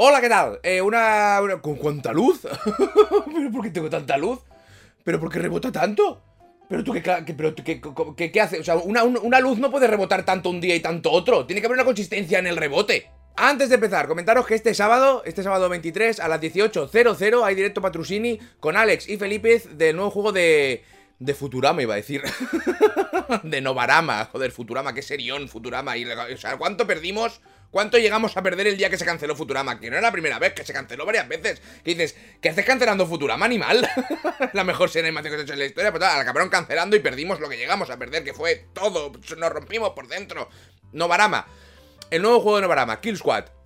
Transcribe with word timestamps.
Hola, 0.00 0.20
¿qué 0.20 0.28
tal? 0.28 0.60
Eh, 0.62 0.80
una, 0.80 1.40
¿Con 1.60 1.74
cuánta 1.74 2.12
luz? 2.12 2.42
¿Pero 3.34 3.50
por 3.50 3.62
qué 3.64 3.70
tengo 3.70 3.90
tanta 3.90 4.16
luz? 4.16 4.38
¿Pero 5.02 5.18
por 5.18 5.28
qué 5.28 5.40
rebota 5.40 5.72
tanto? 5.72 6.22
¿Pero 6.68 6.84
tú 6.84 6.92
qué, 6.92 8.30
qué- 8.30 8.40
hace? 8.40 8.60
O 8.60 8.64
sea, 8.64 8.76
una, 8.76 9.02
un- 9.02 9.18
una 9.20 9.40
luz 9.40 9.58
no 9.58 9.72
puede 9.72 9.88
rebotar 9.88 10.24
tanto 10.24 10.50
un 10.50 10.60
día 10.60 10.76
y 10.76 10.80
tanto 10.80 11.10
otro. 11.10 11.46
Tiene 11.46 11.60
que 11.60 11.66
haber 11.66 11.78
una 11.78 11.84
consistencia 11.84 12.38
en 12.38 12.46
el 12.46 12.56
rebote. 12.56 13.10
Antes 13.36 13.70
de 13.70 13.74
empezar, 13.74 14.06
comentaros 14.06 14.46
que 14.46 14.54
este 14.54 14.72
sábado, 14.72 15.22
este 15.24 15.42
sábado 15.42 15.68
23 15.68 16.20
a 16.20 16.28
las 16.28 16.40
18.00 16.40 17.42
hay 17.44 17.54
directo 17.56 17.80
Patrusini 17.80 18.38
con 18.60 18.76
Alex 18.76 19.08
y 19.08 19.16
Felipe 19.16 19.60
del 19.72 19.96
nuevo 19.96 20.10
juego 20.12 20.30
de... 20.32 20.84
De 21.18 21.34
Futurama 21.34 21.82
iba 21.82 21.94
a 21.94 21.96
decir. 21.96 22.22
de 23.42 23.60
Novarama. 23.60 24.26
Joder, 24.26 24.52
Futurama, 24.52 24.94
qué 24.94 25.02
serión 25.02 25.48
Futurama. 25.48 25.96
Y, 25.96 26.04
o 26.04 26.58
¿cuánto 26.58 26.86
perdimos? 26.86 27.40
¿Cuánto 27.70 27.98
llegamos 27.98 28.36
a 28.36 28.42
perder 28.42 28.66
el 28.66 28.78
día 28.78 28.88
que 28.88 28.96
se 28.96 29.04
canceló 29.04 29.36
Futurama? 29.36 29.78
Que 29.78 29.90
no 29.90 29.96
era 29.96 30.06
la 30.06 30.12
primera 30.12 30.38
vez, 30.38 30.54
que 30.54 30.64
se 30.64 30.72
canceló 30.72 31.04
varias 31.04 31.28
veces. 31.28 31.60
Que 31.84 31.94
dices, 31.94 32.16
¿qué 32.40 32.48
haces 32.48 32.64
cancelando 32.64 33.06
Futurama, 33.06 33.44
animal? 33.44 33.86
la 34.54 34.64
mejor 34.64 34.88
serie 34.88 35.02
de 35.02 35.08
animación 35.08 35.32
que 35.32 35.36
se 35.36 35.40
ha 35.42 35.44
hecho 35.44 35.52
en 35.52 35.58
la 35.58 35.66
historia. 35.66 35.90
Pues 35.90 36.00
nada, 36.00 36.16
la 36.16 36.22
acabaron 36.22 36.48
cancelando 36.48 36.96
y 36.96 37.00
perdimos 37.00 37.40
lo 37.40 37.48
que 37.48 37.58
llegamos 37.58 37.90
a 37.90 37.98
perder, 37.98 38.24
que 38.24 38.32
fue 38.32 38.66
todo. 38.72 39.12
Nos 39.36 39.52
rompimos 39.52 39.90
por 39.90 40.08
dentro. 40.08 40.48
Novarama. 40.92 41.46
El 42.10 42.22
nuevo 42.22 42.40
juego 42.40 42.56
de 42.56 42.62
Novarama, 42.62 43.00
Kill 43.02 43.18
Squad. 43.18 43.57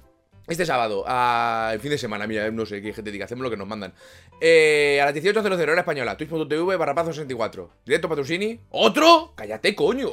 Este 0.48 0.66
sábado, 0.66 1.04
a... 1.06 1.70
el 1.72 1.80
fin 1.80 1.90
de 1.92 1.98
semana, 1.98 2.26
mira, 2.26 2.50
no 2.50 2.66
sé 2.66 2.82
qué 2.82 2.92
gente 2.92 3.12
diga, 3.12 3.26
hacemos 3.26 3.44
lo 3.44 3.50
que 3.50 3.56
nos 3.56 3.68
mandan. 3.68 3.94
Eh, 4.40 4.98
a 5.00 5.04
las 5.06 5.14
18.00 5.14 5.62
hora 5.62 5.80
española, 5.80 6.16
twitch.tv 6.16 6.76
barra 6.76 6.94
pazo 6.94 7.12
64. 7.12 7.70
Directo 7.86 8.08
Patrusini. 8.08 8.58
¿Otro? 8.70 9.32
Cállate, 9.36 9.74
coño. 9.76 10.10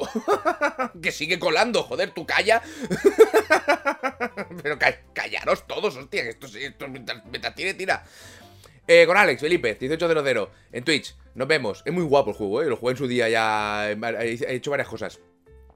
que 1.02 1.10
sigue 1.10 1.38
colando, 1.40 1.82
joder, 1.82 2.12
tú 2.12 2.24
calla. 2.26 2.62
Pero 4.62 4.78
ca- 4.78 5.00
callaros 5.12 5.66
todos, 5.66 5.96
hostia, 5.96 6.22
que 6.22 6.30
esto, 6.30 6.46
esto 6.46 6.88
mientras, 6.88 7.24
mientras 7.26 7.54
tire, 7.54 7.74
tira. 7.74 8.04
Eh, 8.86 9.04
con 9.06 9.16
Alex, 9.16 9.40
Felipe, 9.40 9.76
1800 9.80 10.48
en 10.72 10.84
Twitch. 10.84 11.16
Nos 11.34 11.48
vemos. 11.48 11.82
Es 11.84 11.92
muy 11.92 12.04
guapo 12.04 12.30
el 12.30 12.36
juego, 12.36 12.62
¿eh? 12.62 12.66
Lo 12.66 12.76
jugué 12.76 12.92
en 12.92 12.98
su 12.98 13.08
día 13.08 13.28
ya. 13.28 13.90
He 13.90 14.54
hecho 14.54 14.70
varias 14.70 14.88
cosas 14.88 15.20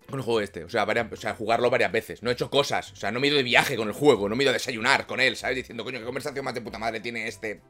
con 0.08 0.18
el 0.18 0.24
juego 0.24 0.40
este. 0.40 0.64
O 0.64 0.68
sea, 0.68 0.84
o 0.84 1.16
sea, 1.16 1.34
jugarlo 1.34 1.70
varias 1.70 1.92
veces. 1.92 2.22
No 2.22 2.30
he 2.30 2.32
hecho 2.32 2.50
cosas. 2.50 2.92
O 2.92 2.96
sea, 2.96 3.10
no 3.10 3.20
me 3.20 3.26
he 3.26 3.30
ido 3.30 3.36
de 3.36 3.42
viaje 3.42 3.76
con 3.76 3.88
el 3.88 3.94
juego. 3.94 4.28
No 4.28 4.36
me 4.36 4.42
he 4.42 4.44
ido 4.44 4.50
a 4.50 4.54
desayunar 4.54 5.06
con 5.06 5.20
él, 5.20 5.36
¿sabes? 5.36 5.56
Diciendo, 5.56 5.84
coño, 5.84 5.98
qué 5.98 6.04
conversación 6.04 6.44
más 6.44 6.54
de 6.54 6.60
puta 6.60 6.78
madre 6.78 7.00
tiene 7.00 7.28
este 7.28 7.62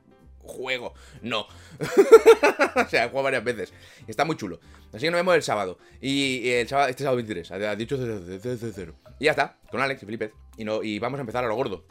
juego. 0.45 0.95
No. 1.23 1.41
o 2.77 2.89
sea, 2.89 3.05
he 3.05 3.09
jugado 3.09 3.25
varias 3.25 3.45
veces. 3.45 3.73
Está 4.07 4.25
muy 4.25 4.37
chulo. 4.37 4.61
Así 4.93 5.07
que 5.07 5.11
nos 5.11 5.19
vemos 5.19 5.35
el 5.35 5.43
sábado. 5.43 5.79
Y, 6.01 6.49
el 6.51 6.69
sábado, 6.69 6.89
este 6.89 7.03
sábado 7.03 7.17
23. 7.17 7.51
Ha 7.51 7.77
dicho 7.77 7.97
0. 7.99 8.95
Y 9.19 9.25
ya 9.25 9.31
está. 9.31 9.59
Con 9.71 9.81
Alex 9.81 10.03
y 10.03 10.07
Felipe. 10.07 10.33
Y, 10.57 10.65
no, 10.65 10.83
y 10.83 10.98
vamos 10.98 11.19
a 11.19 11.23
empezar 11.23 11.45
a 11.45 11.48
lo 11.48 11.57
gordo. 11.57 11.87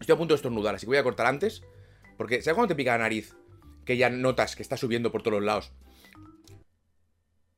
Estoy 0.00 0.14
a 0.14 0.18
punto 0.18 0.34
de 0.34 0.36
estornudar, 0.36 0.74
así 0.74 0.86
que 0.86 0.90
voy 0.90 0.98
a 0.98 1.02
cortar 1.02 1.26
antes. 1.26 1.62
Porque, 2.16 2.42
¿sabes 2.42 2.54
cuando 2.54 2.68
te 2.68 2.76
pica 2.76 2.92
la 2.92 3.04
nariz? 3.04 3.34
Que 3.84 3.96
ya 3.96 4.10
notas 4.10 4.56
que 4.56 4.62
está 4.62 4.76
subiendo 4.76 5.10
por 5.10 5.22
todos 5.22 5.38
los 5.38 5.44
lados. 5.44 5.72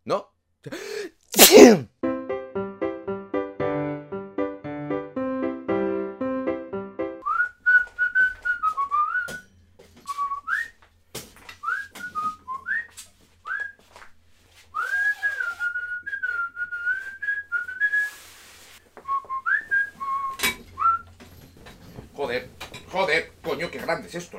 ¿No? 0.05 0.33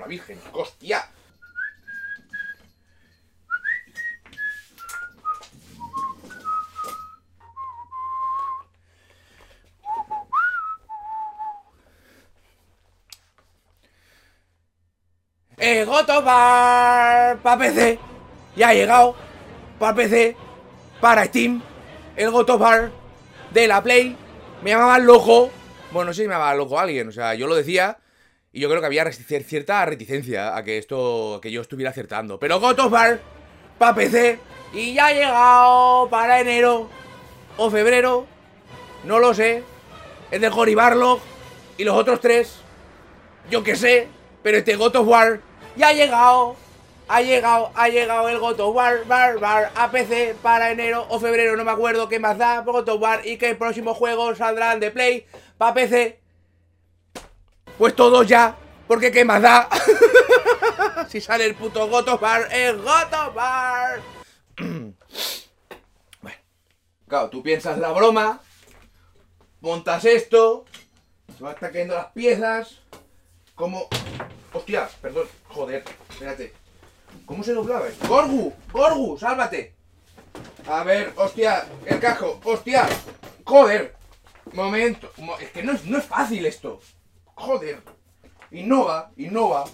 Virgen. 0.09 0.39
¡Hostia! 0.53 1.07
Eh, 15.61 15.84
Goto 15.85 16.23
para 16.23 17.57
PC. 17.59 18.00
Ya 18.55 18.69
ha 18.69 18.73
llegado. 18.73 19.16
Para 19.78 19.95
PC. 19.95 20.35
Para 21.00 21.25
Steam. 21.25 21.61
El 22.16 22.31
Goto 22.31 22.57
Bar 22.57 22.91
de 23.51 23.67
la 23.67 23.84
Play. 23.84 24.17
Me 24.63 24.72
llamaban 24.72 25.05
loco. 25.05 25.51
Bueno, 25.91 26.07
no 26.07 26.13
sé 26.13 26.23
si 26.23 26.28
me 26.28 26.34
llamaba 26.34 26.55
loco 26.55 26.79
alguien. 26.79 27.09
O 27.09 27.11
sea, 27.11 27.35
yo 27.35 27.45
lo 27.45 27.55
decía. 27.55 27.97
Y 28.51 28.61
yo 28.61 28.69
creo 28.69 28.81
que 28.81 28.87
había 28.87 29.11
cierta 29.11 29.85
reticencia 29.85 30.55
a 30.55 30.63
que 30.63 30.77
esto. 30.77 31.39
que 31.41 31.51
yo 31.51 31.61
estuviera 31.61 31.91
acertando. 31.91 32.39
Pero 32.39 32.59
Goto 32.59 32.89
Bar 32.89 33.19
para 33.77 33.95
PC. 33.95 34.39
Y 34.73 34.93
ya 34.93 35.07
ha 35.07 35.13
llegado 35.13 36.09
para 36.09 36.41
enero. 36.41 36.89
O 37.57 37.69
febrero. 37.69 38.25
No 39.03 39.19
lo 39.19 39.33
sé. 39.33 39.63
Es 40.31 40.41
de 40.41 40.49
Cory 40.49 40.75
Barlog. 40.75 41.19
Y 41.77 41.83
los 41.83 41.95
otros 41.95 42.19
tres. 42.19 42.59
Yo 43.49 43.63
qué 43.63 43.75
sé. 43.75 44.07
Pero 44.41 44.57
este 44.57 44.75
God 44.75 44.95
of 44.95 45.07
War 45.07 45.41
ya 45.75 45.89
ha 45.89 45.93
llegado. 45.93 46.55
Ha 47.07 47.21
llegado, 47.21 47.71
ha 47.73 47.89
llegado 47.89 48.29
el 48.29 48.37
God 48.37 48.59
of 48.59 48.75
War, 48.75 49.03
bar, 49.07 49.39
bar, 49.39 49.71
a 49.73 49.89
PC 49.89 50.35
para 50.43 50.69
enero 50.69 51.07
o 51.09 51.19
febrero, 51.19 51.57
no 51.57 51.66
me 51.66 51.71
acuerdo 51.71 52.07
qué 52.07 52.19
más 52.19 52.37
da, 52.37 52.59
God 52.59 52.87
of 52.87 53.01
War 53.01 53.25
y 53.25 53.37
que 53.37 53.55
próximos 53.55 53.97
juegos 53.97 54.37
saldrán 54.37 54.79
de 54.79 54.91
Play 54.91 55.25
para 55.57 55.73
PC. 55.73 56.19
Pues 57.79 57.95
todos 57.95 58.28
ya, 58.28 58.56
porque 58.88 59.12
qué 59.12 59.25
más 59.25 59.41
da. 59.41 59.67
si 61.09 61.19
sale 61.22 61.45
el 61.45 61.56
puto 61.56 61.88
God 61.88 62.07
of 62.09 62.22
War, 62.22 62.47
el 62.51 62.78
God 62.78 63.13
of 63.28 63.35
War. 63.35 64.01
bueno, 66.22 66.38
claro, 67.07 67.29
tú 67.29 67.41
piensas 67.41 67.78
la 67.79 67.91
broma, 67.91 68.41
montas 69.62 70.03
esto, 70.06 70.66
se 71.38 71.44
van 71.44 71.56
cayendo 71.56 71.95
las 71.95 72.07
piezas. 72.07 72.81
¿Cómo? 73.56 73.88
Hostia, 74.53 74.90
perdón, 75.01 75.28
joder, 75.47 75.84
espérate. 76.09 76.53
¿Cómo 77.25 77.44
se 77.44 77.53
doblaba? 77.53 77.85
¡Gorgu! 78.07 78.53
¡Gorgu! 78.72 79.17
¡Sálvate! 79.17 79.73
A 80.67 80.84
ver, 80.84 81.13
hostia, 81.16 81.66
el 81.85 82.00
casco, 82.00 82.40
hostia. 82.44 82.88
Joder. 83.46 83.96
Momento. 84.53 85.11
mo- 85.17 85.38
Es 85.40 85.51
que 85.51 85.63
no 85.63 85.72
es, 85.73 85.85
no 85.85 85.97
es 85.97 86.06
fácil 86.06 86.46
esto. 86.46 86.81
Joder. 87.39 87.79
Innova, 88.51 89.11
innova. 89.17 89.66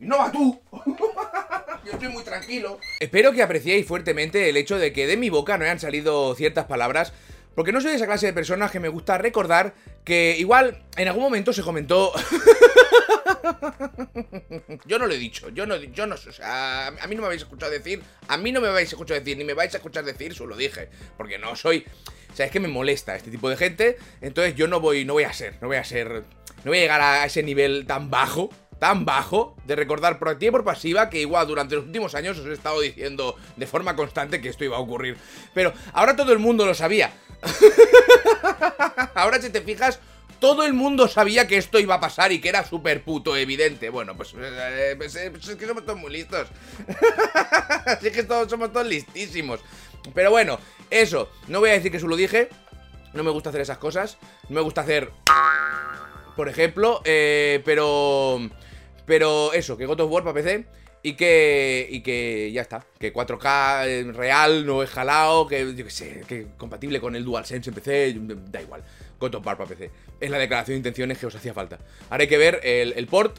Innova 0.00 0.30
tú. 0.30 0.60
Yo 1.84 1.92
estoy 1.92 2.08
muy 2.08 2.22
tranquilo. 2.22 2.78
Espero 3.00 3.32
que 3.32 3.42
apreciéis 3.42 3.86
fuertemente 3.86 4.48
el 4.48 4.56
hecho 4.56 4.78
de 4.78 4.92
que 4.92 5.06
de 5.06 5.16
mi 5.16 5.28
boca 5.28 5.58
no 5.58 5.64
hayan 5.64 5.80
salido 5.80 6.34
ciertas 6.34 6.66
palabras. 6.66 7.12
Porque 7.54 7.72
no 7.72 7.80
soy 7.80 7.90
de 7.90 7.96
esa 7.96 8.06
clase 8.06 8.26
de 8.26 8.32
personas 8.32 8.70
que 8.70 8.78
me 8.78 8.88
gusta 8.88 9.18
recordar 9.18 9.74
que 10.04 10.36
igual 10.38 10.84
en 10.96 11.08
algún 11.08 11.24
momento 11.24 11.52
se 11.52 11.62
comentó 11.62 12.12
yo 14.86 14.98
no 14.98 15.06
lo 15.06 15.14
he 15.14 15.18
dicho, 15.18 15.48
yo 15.50 15.66
no, 15.66 15.76
yo 15.76 16.06
no, 16.06 16.14
o 16.14 16.32
sea, 16.32 16.86
a 16.86 17.06
mí 17.06 17.14
no 17.14 17.22
me 17.22 17.26
habéis 17.26 17.42
escuchado 17.42 17.72
decir, 17.72 18.02
a 18.28 18.36
mí 18.36 18.52
no 18.52 18.60
me 18.60 18.68
habéis 18.68 18.90
escuchado 18.90 19.18
decir, 19.18 19.36
ni 19.36 19.44
me 19.44 19.54
vais 19.54 19.72
a 19.74 19.78
escuchar 19.78 20.04
decir, 20.04 20.34
solo 20.34 20.56
dije, 20.56 20.88
porque 21.16 21.38
no 21.38 21.56
soy, 21.56 21.86
o 22.32 22.36
sea, 22.36 22.46
es 22.46 22.52
que 22.52 22.60
me 22.60 22.68
molesta 22.68 23.16
este 23.16 23.30
tipo 23.30 23.48
de 23.48 23.56
gente, 23.56 23.98
entonces 24.20 24.54
yo 24.54 24.68
no 24.68 24.80
voy, 24.80 25.04
no 25.04 25.14
voy 25.14 25.24
a 25.24 25.32
ser, 25.32 25.54
no 25.60 25.68
voy 25.68 25.76
a 25.76 25.84
ser, 25.84 26.24
no 26.64 26.70
voy 26.70 26.78
a 26.78 26.82
llegar 26.82 27.00
a 27.00 27.24
ese 27.24 27.42
nivel 27.42 27.86
tan 27.86 28.10
bajo, 28.10 28.50
tan 28.78 29.04
bajo, 29.04 29.56
de 29.66 29.76
recordar 29.76 30.18
por 30.18 30.28
activa 30.28 30.48
y 30.48 30.52
por 30.52 30.64
pasiva, 30.64 31.10
que 31.10 31.20
igual 31.20 31.46
durante 31.46 31.76
los 31.76 31.84
últimos 31.84 32.14
años 32.14 32.38
os 32.38 32.46
he 32.46 32.52
estado 32.52 32.80
diciendo 32.80 33.36
de 33.56 33.66
forma 33.66 33.96
constante 33.96 34.40
que 34.40 34.48
esto 34.48 34.64
iba 34.64 34.76
a 34.76 34.80
ocurrir, 34.80 35.16
pero 35.54 35.72
ahora 35.92 36.16
todo 36.16 36.32
el 36.32 36.38
mundo 36.38 36.66
lo 36.66 36.74
sabía, 36.74 37.12
ahora 39.14 39.40
si 39.40 39.50
te 39.50 39.60
fijas, 39.60 40.00
todo 40.40 40.64
el 40.64 40.72
mundo 40.72 41.06
sabía 41.06 41.46
que 41.46 41.58
esto 41.58 41.78
iba 41.78 41.96
a 41.96 42.00
pasar 42.00 42.32
y 42.32 42.40
que 42.40 42.48
era 42.48 42.64
súper 42.64 43.04
puto 43.04 43.36
evidente. 43.36 43.90
Bueno, 43.90 44.16
pues, 44.16 44.34
eh, 44.36 44.94
pues, 44.96 45.14
eh, 45.16 45.30
pues 45.30 45.46
es 45.46 45.56
que 45.56 45.66
somos 45.66 45.84
todos 45.84 45.98
muy 45.98 46.10
listos. 46.10 46.48
Así 47.86 48.10
que 48.10 48.22
todos 48.22 48.50
somos 48.50 48.72
todos 48.72 48.86
listísimos. 48.86 49.60
Pero 50.14 50.30
bueno, 50.30 50.58
eso. 50.88 51.30
No 51.46 51.60
voy 51.60 51.70
a 51.70 51.74
decir 51.74 51.92
que 51.92 52.00
solo 52.00 52.16
dije. 52.16 52.48
No 53.12 53.22
me 53.22 53.30
gusta 53.30 53.50
hacer 53.50 53.60
esas 53.60 53.78
cosas. 53.78 54.16
No 54.48 54.56
me 54.56 54.60
gusta 54.62 54.80
hacer. 54.80 55.12
Por 56.36 56.48
ejemplo. 56.48 57.00
eh, 57.04 57.60
pero. 57.64 58.40
Pero 59.06 59.52
eso, 59.52 59.76
que 59.76 59.86
God 59.86 60.00
of 60.00 60.10
War 60.10 60.22
para 60.22 60.34
PC. 60.34 60.64
Y 61.02 61.14
que, 61.14 61.88
y 61.90 62.02
que 62.02 62.52
ya 62.52 62.60
está, 62.60 62.84
que 62.98 63.10
4K 63.10 63.86
eh, 63.86 64.12
real, 64.12 64.66
no 64.66 64.82
es 64.82 64.90
jalado, 64.90 65.46
que 65.46 65.74
yo 65.74 65.84
qué 65.84 65.90
sé, 65.90 66.24
que 66.28 66.48
compatible 66.58 67.00
con 67.00 67.16
el 67.16 67.24
DualSense 67.24 67.70
en 67.70 67.74
PC, 67.74 68.16
da 68.50 68.60
igual. 68.60 68.84
God 69.18 69.36
of 69.36 69.46
War 69.46 69.56
para 69.56 69.70
PC. 69.70 69.90
Es 70.20 70.30
la 70.30 70.36
declaración 70.36 70.74
de 70.74 70.76
intenciones 70.80 71.16
que 71.16 71.24
os 71.24 71.34
hacía 71.34 71.54
falta. 71.54 71.78
Ahora 72.10 72.20
hay 72.24 72.28
que 72.28 72.36
ver 72.36 72.60
el, 72.62 72.92
el 72.92 73.06
port. 73.06 73.38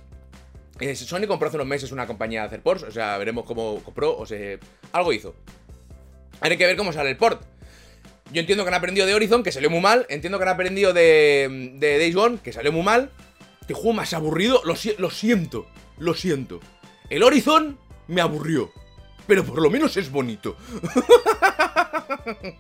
Eh, 0.80 0.96
Sony 0.96 1.28
compró 1.28 1.50
hace 1.50 1.58
unos 1.58 1.68
meses 1.68 1.92
una 1.92 2.08
compañía 2.08 2.42
de 2.42 2.48
hacer 2.48 2.64
ports, 2.64 2.82
o 2.82 2.92
sea, 2.92 3.20
veremos 3.20 3.46
cómo 3.46 3.80
compró, 3.84 4.18
o 4.18 4.26
sea, 4.26 4.58
algo 4.92 5.14
hizo. 5.14 5.36
Ahora 6.40 6.54
hay 6.54 6.58
que 6.58 6.66
ver 6.66 6.76
cómo 6.76 6.92
sale 6.92 7.12
el 7.12 7.18
port. 7.18 7.44
Yo 8.32 8.40
entiendo 8.40 8.64
que 8.64 8.70
han 8.70 8.76
aprendido 8.76 9.06
de 9.06 9.14
Horizon, 9.14 9.44
que 9.44 9.52
salió 9.52 9.70
muy 9.70 9.82
mal. 9.82 10.06
Entiendo 10.10 10.38
que 10.38 10.44
han 10.44 10.50
aprendido 10.50 10.94
de, 10.94 11.74
de 11.76 12.00
Days 12.00 12.16
Gone, 12.16 12.40
que 12.42 12.54
salió 12.54 12.72
muy 12.72 12.84
mal. 12.84 13.12
este 13.60 13.74
juego 13.74 13.94
más 13.94 14.14
aburrido, 14.14 14.62
lo, 14.64 14.76
lo 14.98 15.10
siento, 15.10 15.68
lo 15.98 16.14
siento. 16.14 16.62
El 17.10 17.24
Horizon 17.24 17.78
me 18.08 18.22
aburrió, 18.22 18.72
pero 19.28 19.44
por 19.44 19.62
lo 19.62 19.70
menos 19.70 19.98
es 19.98 20.10
bonito. 20.10 20.56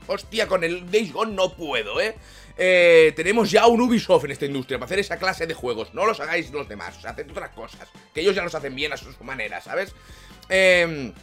Hostia, 0.07 0.47
con 0.47 0.63
el 0.63 0.89
Days 0.91 1.13
Gone 1.13 1.33
no 1.33 1.53
puedo, 1.53 2.01
¿eh? 2.01 2.15
¿eh? 2.57 3.13
Tenemos 3.15 3.49
ya 3.49 3.67
un 3.67 3.79
Ubisoft 3.79 4.25
en 4.25 4.31
esta 4.31 4.45
industria 4.45 4.77
para 4.77 4.87
hacer 4.87 4.99
esa 4.99 5.17
clase 5.17 5.47
de 5.47 5.53
juegos. 5.53 5.93
No 5.93 6.05
los 6.05 6.19
hagáis 6.19 6.51
los 6.51 6.67
demás, 6.67 7.03
haced 7.05 7.31
otras 7.31 7.51
cosas. 7.51 7.87
Que 8.13 8.21
ellos 8.21 8.35
ya 8.35 8.43
los 8.43 8.55
hacen 8.55 8.75
bien 8.75 8.91
a 8.91 8.97
su 8.97 9.11
manera, 9.23 9.61
¿sabes? 9.61 9.93
Eh, 10.49 11.13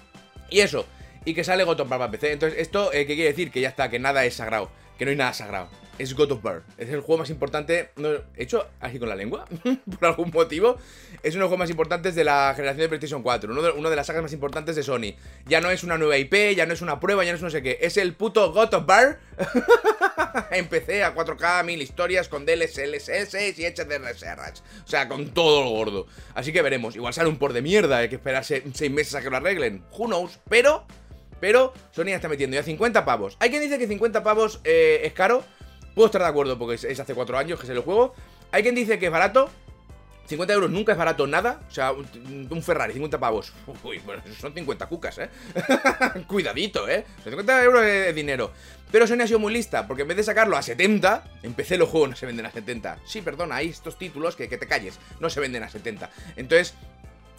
y 0.50 0.60
eso, 0.60 0.86
y 1.24 1.34
que 1.34 1.44
sale 1.44 1.64
God 1.64 1.86
para 1.88 2.10
PC. 2.10 2.32
Entonces, 2.32 2.58
¿esto 2.60 2.92
eh, 2.92 3.06
qué 3.06 3.14
quiere 3.14 3.30
decir? 3.30 3.50
Que 3.50 3.60
ya 3.60 3.68
está, 3.68 3.90
que 3.90 3.98
nada 3.98 4.24
es 4.24 4.34
sagrado, 4.34 4.70
que 4.98 5.04
no 5.04 5.10
hay 5.10 5.16
nada 5.16 5.32
sagrado 5.32 5.68
es 5.98 6.14
God 6.14 6.32
of 6.32 6.44
War. 6.44 6.62
Es 6.78 6.88
el 6.88 7.00
juego 7.00 7.18
más 7.18 7.30
importante. 7.30 7.90
Hecho 8.36 8.66
aquí 8.80 8.98
con 8.98 9.08
la 9.08 9.16
lengua, 9.16 9.46
por 9.98 10.08
algún 10.08 10.30
motivo. 10.32 10.76
Es 11.22 11.34
uno 11.34 11.40
de 11.40 11.40
los 11.40 11.48
juegos 11.48 11.58
más 11.58 11.70
importantes 11.70 12.14
de 12.14 12.24
la 12.24 12.52
generación 12.54 12.82
de 12.82 12.88
PlayStation 12.88 13.22
4. 13.22 13.52
Uno 13.52 13.62
de, 13.62 13.70
una 13.72 13.90
de 13.90 13.96
las 13.96 14.06
sagas 14.06 14.22
más 14.22 14.32
importantes 14.32 14.76
de 14.76 14.82
Sony. 14.82 15.14
Ya 15.46 15.60
no 15.60 15.70
es 15.70 15.82
una 15.82 15.98
nueva 15.98 16.16
IP, 16.16 16.56
ya 16.56 16.66
no 16.66 16.72
es 16.72 16.82
una 16.82 17.00
prueba, 17.00 17.24
ya 17.24 17.32
no 17.32 17.36
es 17.36 17.42
no 17.42 17.50
sé 17.50 17.62
qué. 17.62 17.78
Es 17.80 17.96
el 17.96 18.14
puto 18.14 18.52
God 18.52 18.74
of 18.74 18.88
War. 18.88 19.18
Empecé 20.50 21.02
a 21.04 21.14
4K, 21.14 21.64
mil 21.64 21.82
historias 21.82 22.28
con 22.28 22.46
DLSS 22.46 23.58
y 23.58 23.64
HDR 23.64 24.02
O 24.84 24.88
sea, 24.88 25.08
con 25.08 25.28
todo 25.34 25.64
lo 25.64 25.70
gordo. 25.70 26.06
Así 26.34 26.52
que 26.52 26.62
veremos. 26.62 26.94
Igual 26.96 27.12
sale 27.12 27.28
un 27.28 27.38
por 27.38 27.52
de 27.52 27.62
mierda, 27.62 27.98
hay 27.98 28.08
que 28.08 28.16
esperar 28.16 28.44
6 28.44 28.90
meses 28.90 29.14
a 29.14 29.22
que 29.22 29.30
lo 29.30 29.36
arreglen. 29.36 29.82
Who 29.96 30.06
knows? 30.06 30.38
Pero. 30.48 30.86
Pero 31.40 31.73
Sony 31.90 32.06
ya 32.06 32.17
está 32.17 32.29
metiendo 32.29 32.55
ya 32.55 32.62
50 32.62 33.05
pavos. 33.05 33.37
Hay 33.40 33.50
quien 33.50 33.62
dice 33.62 33.79
que 33.79 33.87
50 33.87 34.23
pavos 34.23 34.61
eh, 34.64 35.00
es 35.05 35.12
caro. 35.12 35.44
Puedo 35.94 36.06
estar 36.06 36.23
de 36.23 36.29
acuerdo 36.29 36.58
porque 36.58 36.75
es, 36.75 37.00
hace 37.00 37.14
4 37.14 37.38
años 37.38 37.61
que 37.61 37.67
se 37.67 37.73
el 37.73 37.81
juego. 37.81 38.14
Hay 38.52 38.62
quien 38.62 38.75
dice 38.75 38.99
que 38.99 39.06
es 39.06 39.12
barato. 39.12 39.50
50 40.26 40.52
euros 40.52 40.70
nunca 40.70 40.93
es 40.93 40.99
barato 40.99 41.26
nada. 41.26 41.61
O 41.69 41.70
sea, 41.70 41.93
un, 41.93 42.62
Ferrari, 42.62 42.93
50 42.93 43.19
pavos. 43.19 43.52
Uy, 43.82 43.99
bueno, 44.05 44.23
son 44.38 44.52
50 44.52 44.87
cucas, 44.87 45.19
¿eh? 45.19 45.31
Cuidadito, 46.26 46.87
¿eh? 46.87 47.06
50 47.25 47.64
euros 47.64 47.82
es 47.82 48.14
dinero. 48.14 48.52
Pero 48.93 49.06
Sony 49.06 49.23
ha 49.23 49.26
sido 49.26 49.38
muy 49.38 49.52
lista, 49.52 49.87
porque 49.87 50.02
en 50.02 50.08
vez 50.08 50.19
de 50.19 50.25
sacarlo 50.25 50.56
a 50.56 50.62
70, 50.62 51.25
empecé 51.43 51.79
los 51.79 51.88
juegos 51.88 52.11
no 52.11 52.17
se 52.17 52.26
venden 52.26 52.46
a 52.46 52.50
70. 52.50 52.99
Sí, 53.06 53.23
perdona, 53.23 53.56
hay 53.56 53.69
estos 53.69 53.99
títulos 53.99 54.37
que, 54.37 54.49
que 54.49 54.58
te 54.58 54.67
calles, 54.67 54.99
no 55.20 55.31
se 55.31 55.40
venden 55.40 55.62
a 55.62 55.70
70. 55.70 56.11
Entonces, 56.37 56.75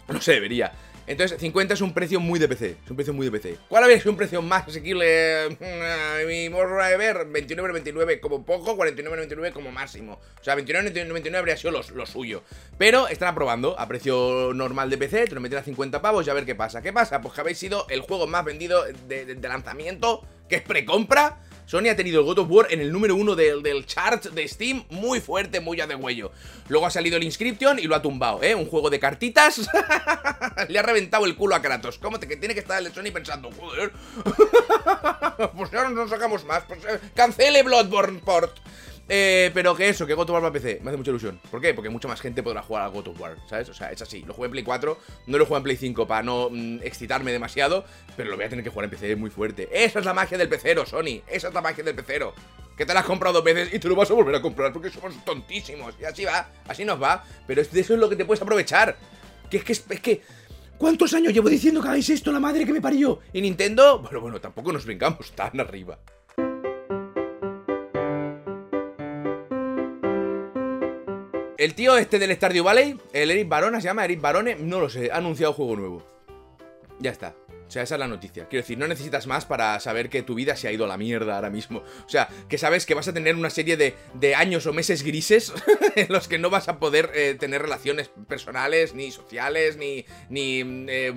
no 0.08 0.20
se 0.20 0.32
debería. 0.32 0.72
Entonces, 1.10 1.40
50 1.40 1.74
es 1.74 1.80
un 1.80 1.92
precio 1.92 2.20
muy 2.20 2.38
de 2.38 2.46
PC. 2.46 2.76
Es 2.84 2.90
un 2.90 2.94
precio 2.94 3.12
muy 3.12 3.26
de 3.26 3.32
PC. 3.32 3.58
¿Cuál 3.68 3.82
habría 3.82 3.98
sido 3.98 4.12
un 4.12 4.16
precio 4.16 4.40
más 4.42 4.68
asequible? 4.68 5.48
Mm, 5.58 6.28
mi 6.28 6.48
morra 6.48 6.86
de 6.86 6.96
ver, 6.96 7.26
29,99 7.26 8.20
como 8.20 8.46
poco, 8.46 8.76
49,99 8.76 9.52
como 9.52 9.72
máximo. 9.72 10.20
O 10.40 10.44
sea, 10.44 10.56
29,99 10.56 11.36
habría 11.36 11.56
sido 11.56 11.72
lo, 11.72 12.06
suyo. 12.06 12.44
Pero 12.78 13.08
están 13.08 13.26
aprobando 13.26 13.76
a 13.76 13.88
precio 13.88 14.52
normal 14.54 14.88
de 14.88 14.98
PC, 14.98 15.24
te 15.24 15.34
lo 15.34 15.40
meten 15.40 15.58
a 15.58 15.64
50 15.64 16.00
pavos 16.00 16.24
y 16.28 16.30
a 16.30 16.34
ver 16.34 16.46
qué 16.46 16.54
pasa. 16.54 16.80
¿Qué 16.80 16.92
pasa? 16.92 17.20
Pues 17.20 17.34
que 17.34 17.40
habéis 17.40 17.58
sido 17.58 17.88
el 17.88 18.02
juego 18.02 18.28
más 18.28 18.44
vendido 18.44 18.84
de 19.08 19.36
lanzamiento, 19.42 20.22
que 20.48 20.56
es 20.56 20.62
precompra 20.62 21.40
Sony 21.70 21.88
ha 21.88 21.94
tenido 21.94 22.24
God 22.24 22.40
of 22.40 22.50
War 22.50 22.66
en 22.70 22.80
el 22.80 22.90
número 22.90 23.14
uno 23.14 23.36
del, 23.36 23.62
del 23.62 23.86
chart 23.86 24.24
de 24.24 24.48
Steam 24.48 24.82
muy 24.90 25.20
fuerte, 25.20 25.60
muy 25.60 25.80
a 25.80 25.86
de 25.86 25.94
huello. 25.94 26.32
Luego 26.66 26.84
ha 26.84 26.90
salido 26.90 27.16
el 27.16 27.22
Inscription 27.22 27.78
y 27.78 27.82
lo 27.82 27.94
ha 27.94 28.02
tumbado, 28.02 28.42
¿eh? 28.42 28.56
Un 28.56 28.66
juego 28.66 28.90
de 28.90 28.98
cartitas. 28.98 29.60
Le 30.68 30.78
ha 30.80 30.82
reventado 30.82 31.26
el 31.26 31.36
culo 31.36 31.54
a 31.54 31.62
Kratos. 31.62 31.96
¿Cómo 31.98 32.18
te 32.18 32.26
que 32.26 32.36
tiene 32.36 32.54
que 32.54 32.60
estar 32.60 32.84
el 32.84 32.92
Sony 32.92 33.12
pensando, 33.12 33.52
joder? 33.52 33.92
pues 35.56 35.72
ahora 35.72 35.90
no 35.90 36.08
sacamos 36.08 36.44
más. 36.44 36.64
Pues, 36.64 36.80
eh, 36.86 36.98
cancele 37.14 37.62
Bloodborne 37.62 38.18
Port. 38.18 38.56
Eh, 39.12 39.50
pero 39.52 39.74
que 39.74 39.88
eso, 39.88 40.06
que 40.06 40.14
God 40.14 40.30
of 40.30 40.34
War 40.34 40.40
para 40.40 40.52
PC, 40.52 40.78
me 40.84 40.90
hace 40.90 40.96
mucha 40.96 41.10
ilusión. 41.10 41.40
¿Por 41.50 41.60
qué? 41.60 41.74
Porque 41.74 41.90
mucha 41.90 42.06
más 42.06 42.20
gente 42.20 42.44
podrá 42.44 42.62
jugar 42.62 42.84
a 42.84 42.86
God 42.86 43.08
of 43.08 43.20
War, 43.20 43.36
¿sabes? 43.48 43.68
O 43.68 43.74
sea, 43.74 43.90
es 43.90 44.00
así. 44.00 44.20
Lo 44.20 44.34
juego 44.34 44.44
en 44.44 44.50
Play 44.52 44.62
4, 44.62 44.98
no 45.26 45.36
lo 45.36 45.46
juego 45.46 45.56
en 45.56 45.62
Play 45.64 45.76
5 45.76 46.06
para 46.06 46.22
no 46.22 46.48
mm, 46.48 46.78
excitarme 46.84 47.32
demasiado, 47.32 47.84
pero 48.16 48.30
lo 48.30 48.36
voy 48.36 48.44
a 48.44 48.48
tener 48.48 48.62
que 48.62 48.70
jugar 48.70 48.84
en 48.84 48.90
PC 48.92 49.16
muy 49.16 49.30
fuerte. 49.30 49.68
Esa 49.72 49.98
es 49.98 50.04
la 50.04 50.14
magia 50.14 50.38
del 50.38 50.48
pecero, 50.48 50.86
Sony. 50.86 51.22
Esa 51.26 51.48
es 51.48 51.54
la 51.54 51.60
magia 51.60 51.82
del 51.82 51.96
pecero. 51.96 52.34
Que 52.76 52.86
te 52.86 52.94
la 52.94 53.00
has 53.00 53.06
comprado 53.06 53.34
dos 53.34 53.44
veces 53.44 53.74
y 53.74 53.80
te 53.80 53.88
lo 53.88 53.96
vas 53.96 54.08
a 54.12 54.14
volver 54.14 54.36
a 54.36 54.40
comprar 54.40 54.72
porque 54.72 54.90
somos 54.90 55.12
tontísimos. 55.24 55.92
Y 56.00 56.04
así 56.04 56.24
va, 56.24 56.48
así 56.68 56.84
nos 56.84 57.02
va. 57.02 57.24
Pero 57.48 57.62
eso 57.62 57.78
es 57.78 57.90
lo 57.90 58.08
que 58.08 58.14
te 58.14 58.24
puedes 58.24 58.40
aprovechar. 58.40 58.96
Que 59.50 59.56
es 59.56 59.64
que, 59.64 59.72
es 59.72 60.00
que 60.00 60.22
¿Cuántos 60.78 61.12
años 61.14 61.34
llevo 61.34 61.48
diciendo 61.48 61.82
que 61.82 61.88
hagáis 61.88 62.08
esto, 62.08 62.30
la 62.30 62.40
madre 62.40 62.64
que 62.64 62.72
me 62.72 62.80
parió? 62.80 63.18
Y 63.32 63.42
Nintendo, 63.42 63.98
bueno, 63.98 64.20
bueno, 64.20 64.40
tampoco 64.40 64.72
nos 64.72 64.86
vengamos 64.86 65.32
tan 65.32 65.58
arriba. 65.60 65.98
El 71.60 71.74
tío 71.74 71.98
este 71.98 72.18
del 72.18 72.34
Stardew 72.34 72.64
Valley, 72.64 72.98
el 73.12 73.30
Eric 73.30 73.46
Barona, 73.46 73.82
se 73.82 73.88
llama 73.88 74.06
Eric 74.06 74.22
Barone, 74.22 74.54
no 74.54 74.80
lo 74.80 74.88
sé, 74.88 75.10
ha 75.12 75.18
anunciado 75.18 75.52
juego 75.52 75.76
nuevo. 75.76 76.02
Ya 77.00 77.10
está. 77.10 77.34
O 77.68 77.70
sea, 77.70 77.82
esa 77.82 77.96
es 77.96 77.98
la 77.98 78.08
noticia. 78.08 78.48
Quiero 78.48 78.62
decir, 78.62 78.78
no 78.78 78.88
necesitas 78.88 79.26
más 79.26 79.44
para 79.44 79.78
saber 79.78 80.08
que 80.08 80.22
tu 80.22 80.34
vida 80.34 80.56
se 80.56 80.68
ha 80.68 80.72
ido 80.72 80.86
a 80.86 80.88
la 80.88 80.96
mierda 80.96 81.36
ahora 81.36 81.50
mismo. 81.50 81.80
O 82.06 82.08
sea, 82.08 82.30
que 82.48 82.56
sabes 82.56 82.86
que 82.86 82.94
vas 82.94 83.08
a 83.08 83.12
tener 83.12 83.36
una 83.36 83.50
serie 83.50 83.76
de, 83.76 84.34
años 84.34 84.64
o 84.64 84.72
meses 84.72 85.02
grises 85.02 85.52
en 85.96 86.10
los 86.10 86.28
que 86.28 86.38
no 86.38 86.48
vas 86.48 86.68
a 86.68 86.78
poder 86.78 87.12
eh, 87.14 87.36
tener 87.38 87.60
relaciones 87.60 88.10
personales, 88.26 88.94
ni 88.94 89.10
sociales, 89.10 89.76
ni, 89.76 90.06
ni 90.30 90.62
eh, 90.88 91.12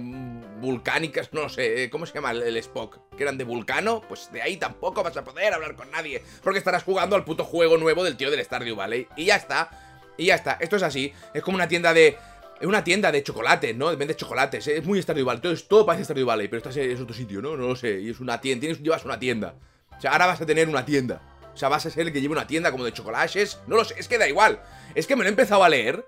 vulcánicas, 0.59 1.31
no 1.31 1.47
sé, 1.47 1.85
eh, 1.85 1.89
¿cómo 1.89 2.05
se 2.05 2.15
llama 2.15 2.31
el, 2.31 2.57
Spock? 2.57 2.99
Que 3.15 3.23
eran 3.23 3.37
de 3.37 3.45
Vulcano, 3.45 4.01
pues 4.09 4.29
de 4.33 4.41
ahí 4.41 4.57
tampoco 4.57 5.03
vas 5.03 5.15
a 5.15 5.23
poder 5.23 5.53
hablar 5.53 5.77
con 5.77 5.89
nadie. 5.89 6.21
Porque 6.43 6.59
estarás 6.59 6.83
jugando 6.83 7.15
al 7.15 7.23
puto 7.23 7.45
juego 7.45 7.77
nuevo 7.77 8.03
del 8.03 8.17
tío 8.17 8.29
del 8.29 8.43
Stardew 8.43 8.75
Valley. 8.75 9.07
Y 9.15 9.23
ya 9.25 9.37
está. 9.37 9.82
Y 10.17 10.25
ya 10.25 10.35
está, 10.35 10.57
esto 10.59 10.75
es 10.75 10.83
así. 10.83 11.13
Es 11.33 11.41
como 11.41 11.55
una 11.55 11.67
tienda 11.67 11.93
de... 11.93 12.17
Es 12.59 12.67
una 12.67 12.83
tienda 12.83 13.11
de 13.11 13.23
chocolates, 13.23 13.75
¿no? 13.75 13.95
Vende 13.97 14.15
chocolates. 14.15 14.67
Es 14.67 14.85
muy 14.85 15.01
Stardew 15.01 15.25
Valley. 15.25 15.41
Todo, 15.41 15.55
todo 15.67 15.85
parece 15.85 16.05
Stardew 16.05 16.25
Valley, 16.25 16.47
pero 16.47 16.59
estás 16.59 16.77
es 16.77 16.99
otro 16.99 17.13
sitio, 17.13 17.41
¿no? 17.41 17.57
No 17.57 17.67
lo 17.67 17.75
sé. 17.75 17.99
Y 17.99 18.09
es 18.09 18.19
una 18.19 18.39
tienda. 18.39 18.61
Tienes, 18.61 18.81
llevas 18.81 19.03
una 19.03 19.19
tienda. 19.19 19.55
O 19.97 19.99
sea, 19.99 20.11
ahora 20.11 20.27
vas 20.27 20.39
a 20.39 20.45
tener 20.45 20.69
una 20.69 20.85
tienda. 20.85 21.21
O 21.53 21.57
sea, 21.57 21.67
vas 21.67 21.85
a 21.85 21.89
ser 21.89 22.07
el 22.07 22.13
que 22.13 22.21
lleve 22.21 22.33
una 22.33 22.47
tienda 22.47 22.71
como 22.71 22.85
de 22.85 22.93
chocolates. 22.93 23.59
No 23.67 23.75
lo 23.75 23.83
sé. 23.83 23.95
Es 23.97 24.07
que 24.07 24.17
da 24.17 24.29
igual. 24.29 24.61
Es 24.95 25.07
que 25.07 25.15
me 25.15 25.23
lo 25.23 25.29
he 25.29 25.31
empezado 25.31 25.63
a 25.63 25.69
leer 25.69 26.05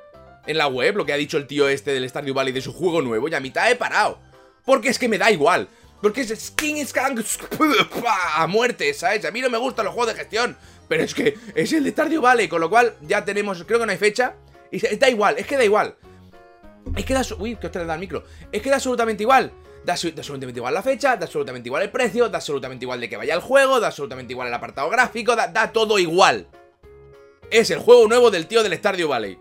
en 0.47 0.57
la 0.57 0.67
web, 0.67 0.95
lo 0.95 1.05
que 1.05 1.11
ha 1.11 1.17
dicho 1.17 1.37
el 1.37 1.47
tío 1.47 1.67
este 1.67 1.91
del 1.91 2.07
Stardew 2.07 2.33
Valley 2.33 2.53
de 2.53 2.61
su 2.61 2.71
juego 2.71 3.01
nuevo. 3.01 3.27
Y 3.27 3.33
a 3.33 3.39
mitad 3.39 3.69
he 3.69 3.75
parado. 3.75 4.19
Porque 4.63 4.89
es 4.89 4.99
que 4.99 5.09
me 5.09 5.17
da 5.17 5.31
igual. 5.31 5.67
Porque 6.05 6.21
es 6.21 6.39
Skin 6.39 6.85
Skunk 6.85 7.19
a 8.35 8.45
muerte, 8.45 8.93
¿sabes? 8.93 9.25
A 9.25 9.31
mí 9.31 9.41
no 9.41 9.49
me 9.49 9.57
gustan 9.57 9.85
los 9.85 9.93
juegos 9.95 10.13
de 10.13 10.19
gestión. 10.19 10.55
Pero 10.87 11.01
es 11.01 11.15
que 11.15 11.35
es 11.55 11.73
el 11.73 11.83
de 11.83 11.89
Stardew 11.89 12.21
Valley, 12.21 12.47
con 12.47 12.61
lo 12.61 12.69
cual 12.69 12.95
ya 13.01 13.25
tenemos, 13.25 13.63
creo 13.63 13.79
que 13.79 13.87
no 13.87 13.91
hay 13.91 13.97
fecha. 13.97 14.35
Y 14.69 14.97
da 14.97 15.09
igual, 15.09 15.39
es 15.39 15.47
que 15.47 15.57
da 15.57 15.65
igual. 15.65 15.95
Es 16.95 17.05
que 17.05 17.15
da. 17.15 17.23
Uy, 17.39 17.55
que 17.55 17.65
os 17.65 17.73
da 17.73 17.95
el 17.95 17.99
micro. 17.99 18.23
Es 18.51 18.61
que 18.61 18.69
da 18.69 18.75
absolutamente 18.75 19.23
igual. 19.23 19.51
Da, 19.83 19.93
absolutamente 19.93 20.59
igual 20.59 20.75
la 20.75 20.83
fecha, 20.83 21.17
da 21.17 21.25
absolutamente 21.25 21.69
igual 21.69 21.81
el 21.81 21.89
precio, 21.89 22.29
da 22.29 22.37
absolutamente 22.37 22.85
igual 22.85 23.01
de 23.01 23.09
que 23.09 23.17
vaya 23.17 23.33
el 23.33 23.41
juego, 23.41 23.79
da 23.79 23.87
absolutamente 23.87 24.31
igual 24.31 24.49
el 24.49 24.53
apartado 24.53 24.87
gráfico, 24.91 25.35
da, 25.35 25.47
da 25.47 25.71
todo 25.71 25.97
igual. 25.97 26.47
Es 27.49 27.71
el 27.71 27.79
juego 27.79 28.07
nuevo 28.07 28.29
del 28.29 28.45
tío 28.45 28.61
del 28.61 28.77
Stardew 28.77 29.07
Valley. 29.07 29.39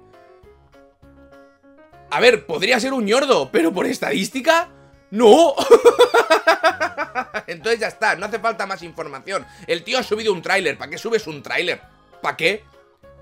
A 2.11 2.21
ver, 2.21 2.47
podría 2.47 2.81
ser 2.81 2.95
un 2.95 3.05
ñordo, 3.05 3.51
pero 3.53 3.71
por 3.71 3.85
estadística, 3.85 4.71
¡no! 5.15 5.55
Entonces 7.47 7.81
ya 7.81 7.89
está, 7.89 8.17
no 8.17 8.27
hace 8.27 8.41
falta 8.41 8.67
más 8.67 8.83
información. 8.83 9.47
El 9.67 9.85
tío 9.85 9.99
ha 9.99 10.03
subido 10.03 10.33
un 10.33 10.43
tráiler. 10.43 10.77
¿Para 10.77 10.91
qué 10.91 10.99
subes 10.99 11.27
un 11.27 11.43
tráiler? 11.43 11.81
¿Para 12.21 12.37
qué? 12.37 12.65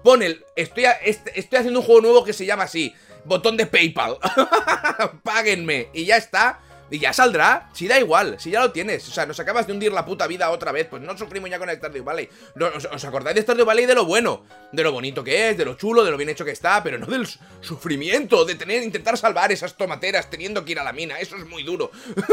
Pon 0.02 0.22
el... 0.22 0.44
Estoy, 0.56 0.86
estoy 1.04 1.58
haciendo 1.58 1.80
un 1.80 1.86
juego 1.86 2.00
nuevo 2.00 2.24
que 2.24 2.32
se 2.32 2.46
llama 2.46 2.64
así. 2.64 2.94
Botón 3.24 3.58
de 3.58 3.66
PayPal. 3.66 4.16
Páguenme. 5.22 5.90
Y 5.92 6.06
ya 6.06 6.16
está. 6.16 6.60
Y 6.92 6.98
ya 6.98 7.10
saldrá, 7.14 7.70
si 7.72 7.88
da 7.88 7.98
igual, 7.98 8.36
si 8.38 8.50
ya 8.50 8.60
lo 8.60 8.70
tienes 8.70 9.08
O 9.08 9.12
sea, 9.12 9.24
nos 9.24 9.40
acabas 9.40 9.66
de 9.66 9.72
hundir 9.72 9.90
la 9.94 10.04
puta 10.04 10.26
vida 10.26 10.50
otra 10.50 10.72
vez 10.72 10.86
Pues 10.88 11.00
no 11.00 11.16
sufrimos 11.16 11.48
ya 11.48 11.58
con 11.58 11.70
el 11.70 11.78
Stardew 11.78 12.04
Valley 12.04 12.28
¿Os, 12.92 13.04
acordáis 13.06 13.34
de 13.34 13.40
Stardew 13.40 13.64
Valley 13.64 13.86
de 13.86 13.94
lo 13.94 14.04
bueno? 14.04 14.44
De 14.72 14.82
lo 14.82 14.92
bonito 14.92 15.24
que 15.24 15.48
es, 15.48 15.56
de 15.56 15.64
lo 15.64 15.74
chulo, 15.74 16.04
de 16.04 16.10
lo 16.10 16.18
bien 16.18 16.28
hecho 16.28 16.44
que 16.44 16.50
está 16.50 16.82
Pero 16.82 16.98
no 16.98 17.06
del 17.06 17.26
sufrimiento 17.62 18.44
De 18.44 18.56
tener, 18.56 18.82
intentar 18.82 19.16
salvar 19.16 19.50
esas 19.50 19.74
tomateras 19.74 20.28
teniendo 20.28 20.66
que 20.66 20.72
ir 20.72 20.80
a 20.80 20.84
la 20.84 20.92
mina 20.92 21.18
Eso 21.18 21.36
es 21.36 21.46
muy 21.46 21.62
duro 21.62 21.90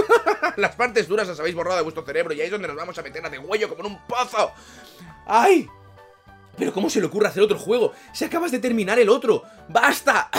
Las 0.57 0.75
partes 0.75 1.07
duras 1.07 1.25
las 1.25 1.39
habéis 1.39 1.55
borrado 1.55 1.77
de 1.77 1.83
vuestro 1.83 2.03
cerebro 2.03 2.33
Y 2.33 2.41
ahí 2.41 2.47
es 2.47 2.51
donde 2.51 2.67
nos 2.67 2.75
vamos 2.75 2.97
a 2.97 3.01
meter 3.01 3.25
a 3.25 3.29
de 3.29 3.39
huello 3.39 3.69
como 3.69 3.87
en 3.87 3.93
un 3.93 4.07
pozo 4.07 4.51
¡Ay! 5.25 5.69
Pero 6.59 6.73
¿cómo 6.73 6.89
se 6.89 6.99
le 6.99 7.07
ocurre 7.07 7.29
hacer 7.29 7.41
otro 7.41 7.57
juego? 7.57 7.93
Si 8.13 8.25
acabas 8.25 8.51
de 8.51 8.59
terminar 8.59 8.99
el 8.99 9.07
otro. 9.07 9.43
¡Basta! 9.69 10.29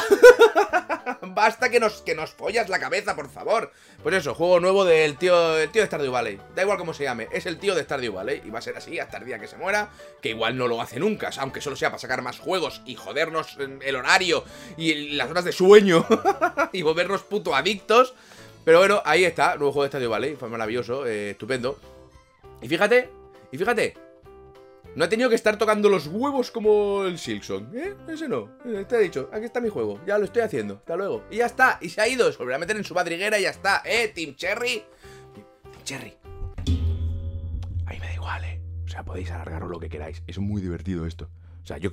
Basta 1.22 1.70
que 1.70 1.80
nos, 1.80 2.02
que 2.02 2.14
nos 2.14 2.30
follas 2.30 2.68
la 2.68 2.78
cabeza, 2.78 3.16
por 3.16 3.30
favor. 3.30 3.72
Pues 4.02 4.14
eso, 4.14 4.34
juego 4.34 4.60
nuevo 4.60 4.84
del 4.84 5.16
tío, 5.16 5.56
el 5.56 5.70
tío 5.70 5.80
de 5.80 5.86
Stardew 5.86 6.12
Valley. 6.12 6.38
Da 6.54 6.62
igual 6.62 6.76
cómo 6.76 6.92
se 6.92 7.04
llame, 7.04 7.28
es 7.32 7.46
el 7.46 7.58
tío 7.58 7.74
de 7.74 7.84
Stardew 7.84 8.12
Valley. 8.12 8.42
Y 8.44 8.50
va 8.50 8.58
a 8.58 8.62
ser 8.62 8.76
así 8.76 8.98
hasta 8.98 9.16
el 9.16 9.24
día 9.24 9.38
que 9.38 9.48
se 9.48 9.56
muera. 9.56 9.88
Que 10.20 10.30
igual 10.30 10.58
no 10.58 10.68
lo 10.68 10.82
hace 10.82 11.00
nunca, 11.00 11.30
aunque 11.38 11.62
solo 11.62 11.76
sea 11.76 11.88
para 11.88 11.98
sacar 11.98 12.20
más 12.20 12.38
juegos 12.38 12.82
y 12.84 12.96
jodernos 12.96 13.56
el 13.58 13.96
horario 13.96 14.44
y 14.76 15.12
las 15.16 15.30
horas 15.30 15.44
de 15.44 15.52
sueño. 15.52 16.06
y 16.72 16.82
volvernos 16.82 17.22
puto 17.22 17.54
adictos. 17.54 18.12
Pero 18.64 18.78
bueno, 18.78 19.00
ahí 19.06 19.24
está, 19.24 19.56
nuevo 19.56 19.72
juego 19.72 19.84
de 19.84 19.88
Stardew 19.88 20.10
Valley. 20.10 20.36
Fue 20.36 20.50
maravilloso, 20.50 21.06
eh, 21.06 21.30
estupendo. 21.30 21.78
Y 22.60 22.68
fíjate, 22.68 23.08
y 23.52 23.56
fíjate, 23.56 24.09
No 24.96 25.04
ha 25.04 25.08
tenido 25.08 25.28
que 25.28 25.36
estar 25.36 25.56
tocando 25.56 25.88
los 25.88 26.08
huevos 26.08 26.50
como 26.50 27.04
el 27.04 27.16
Silksong, 27.16 27.74
¿eh? 27.76 27.94
Ese 28.08 28.28
no. 28.28 28.50
Eh, 28.64 28.84
te 28.88 28.96
he 28.96 29.00
dicho, 29.00 29.30
aquí 29.32 29.44
está 29.44 29.60
mi 29.60 29.68
juego. 29.68 30.00
Ya 30.04 30.18
lo 30.18 30.24
estoy 30.24 30.42
haciendo. 30.42 30.74
Hasta 30.74 30.96
luego. 30.96 31.24
Y 31.30 31.36
ya 31.36 31.46
está. 31.46 31.78
Y 31.80 31.90
se 31.90 32.00
ha 32.00 32.08
ido. 32.08 32.30
Se 32.32 32.38
volverá 32.38 32.56
a 32.56 32.58
meter 32.58 32.76
en 32.76 32.84
su 32.84 32.92
madriguera 32.92 33.38
y 33.38 33.42
ya 33.42 33.50
está. 33.50 33.82
¿Eh? 33.84 34.08
Team 34.12 34.34
Cherry. 34.34 34.82
Team 35.32 35.46
Cherry. 35.84 36.14
Ahí 37.86 38.00
me 38.00 38.06
da 38.06 38.14
igual, 38.14 38.44
¿eh? 38.44 38.60
O 38.84 38.88
sea, 38.88 39.04
podéis 39.04 39.30
alargaros 39.30 39.70
lo 39.70 39.78
que 39.78 39.88
queráis. 39.88 40.24
Es 40.26 40.38
muy 40.40 40.60
divertido 40.60 41.06
esto. 41.06 41.30
O 41.62 41.66
sea, 41.66 41.78
yo... 41.78 41.90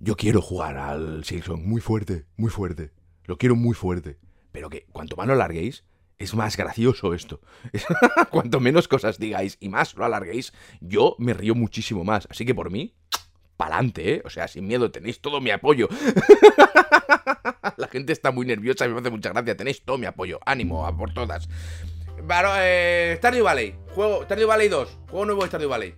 Yo 0.00 0.16
quiero 0.16 0.42
jugar 0.42 0.76
al 0.76 1.24
Silksong 1.24 1.64
muy 1.64 1.80
fuerte, 1.80 2.26
muy 2.36 2.50
fuerte. 2.50 2.90
Lo 3.24 3.38
quiero 3.38 3.56
muy 3.56 3.74
fuerte. 3.74 4.18
Pero 4.52 4.68
que 4.68 4.84
cuanto 4.92 5.16
más 5.16 5.26
lo 5.26 5.32
alarguéis, 5.32 5.84
es 6.18 6.34
más 6.34 6.56
gracioso 6.56 7.14
esto. 7.14 7.40
Cuanto 8.30 8.60
menos 8.60 8.88
cosas 8.88 9.18
digáis 9.18 9.56
y 9.60 9.68
más 9.68 9.94
lo 9.94 10.04
alarguéis, 10.04 10.52
yo 10.80 11.16
me 11.18 11.34
río 11.34 11.54
muchísimo 11.54 12.04
más. 12.04 12.28
Así 12.30 12.44
que 12.44 12.54
por 12.54 12.70
mí, 12.70 12.94
pa'lante, 13.56 14.14
¿eh? 14.14 14.22
O 14.24 14.30
sea, 14.30 14.48
sin 14.48 14.66
miedo, 14.66 14.90
tenéis 14.90 15.20
todo 15.20 15.40
mi 15.40 15.50
apoyo. 15.50 15.88
La 17.76 17.88
gente 17.88 18.12
está 18.12 18.30
muy 18.30 18.46
nerviosa, 18.46 18.86
me 18.88 18.98
hace 18.98 19.10
mucha 19.10 19.30
gracia. 19.30 19.56
Tenéis 19.56 19.84
todo 19.84 19.98
mi 19.98 20.06
apoyo. 20.06 20.38
Ánimo, 20.46 20.86
a 20.86 20.96
por 20.96 21.12
todas. 21.12 21.48
Eh, 22.58 23.14
Stardew 23.18 23.44
Valley. 23.44 23.74
Juego, 23.94 24.24
Stardew 24.24 24.46
Valley 24.46 24.68
2. 24.68 24.98
Juego 25.10 25.26
nuevo 25.26 25.42
de 25.42 25.48
Stardew 25.48 25.68
Valley. 25.68 25.94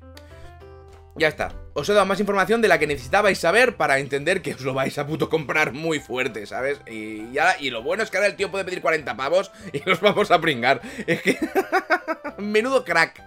Ya 1.19 1.29
está. 1.29 1.55
Os 1.73 1.89
he 1.89 1.95
dado 1.95 2.05
más 2.05 2.21
información 2.21 2.61
de 2.61 2.69
la 2.69 2.79
que 2.79 2.87
necesitabais 2.87 3.39
saber 3.39 3.77
para 3.77 3.99
entender 3.99 4.43
que 4.43 4.53
os 4.53 4.61
lo 4.61 4.75
vais 4.75 4.99
a 4.99 5.07
puto 5.07 5.31
comprar 5.31 5.73
muy 5.73 5.99
fuerte, 5.99 6.47
¿sabes? 6.47 6.81
Y, 6.87 7.33
ya, 7.33 7.57
y 7.59 7.71
lo 7.71 7.83
bueno 7.83 8.03
es 8.03 8.11
que 8.11 8.19
ahora 8.19 8.29
el 8.29 8.37
tío 8.37 8.51
puede 8.51 8.65
pedir 8.65 8.83
40 8.83 9.17
pavos 9.17 9.51
y 9.73 9.83
los 9.89 10.01
vamos 10.01 10.31
a 10.31 10.41
pringar. 10.41 10.83
Es 11.07 11.23
que... 11.23 11.39
Menudo 12.39 12.85
crack. 12.85 13.23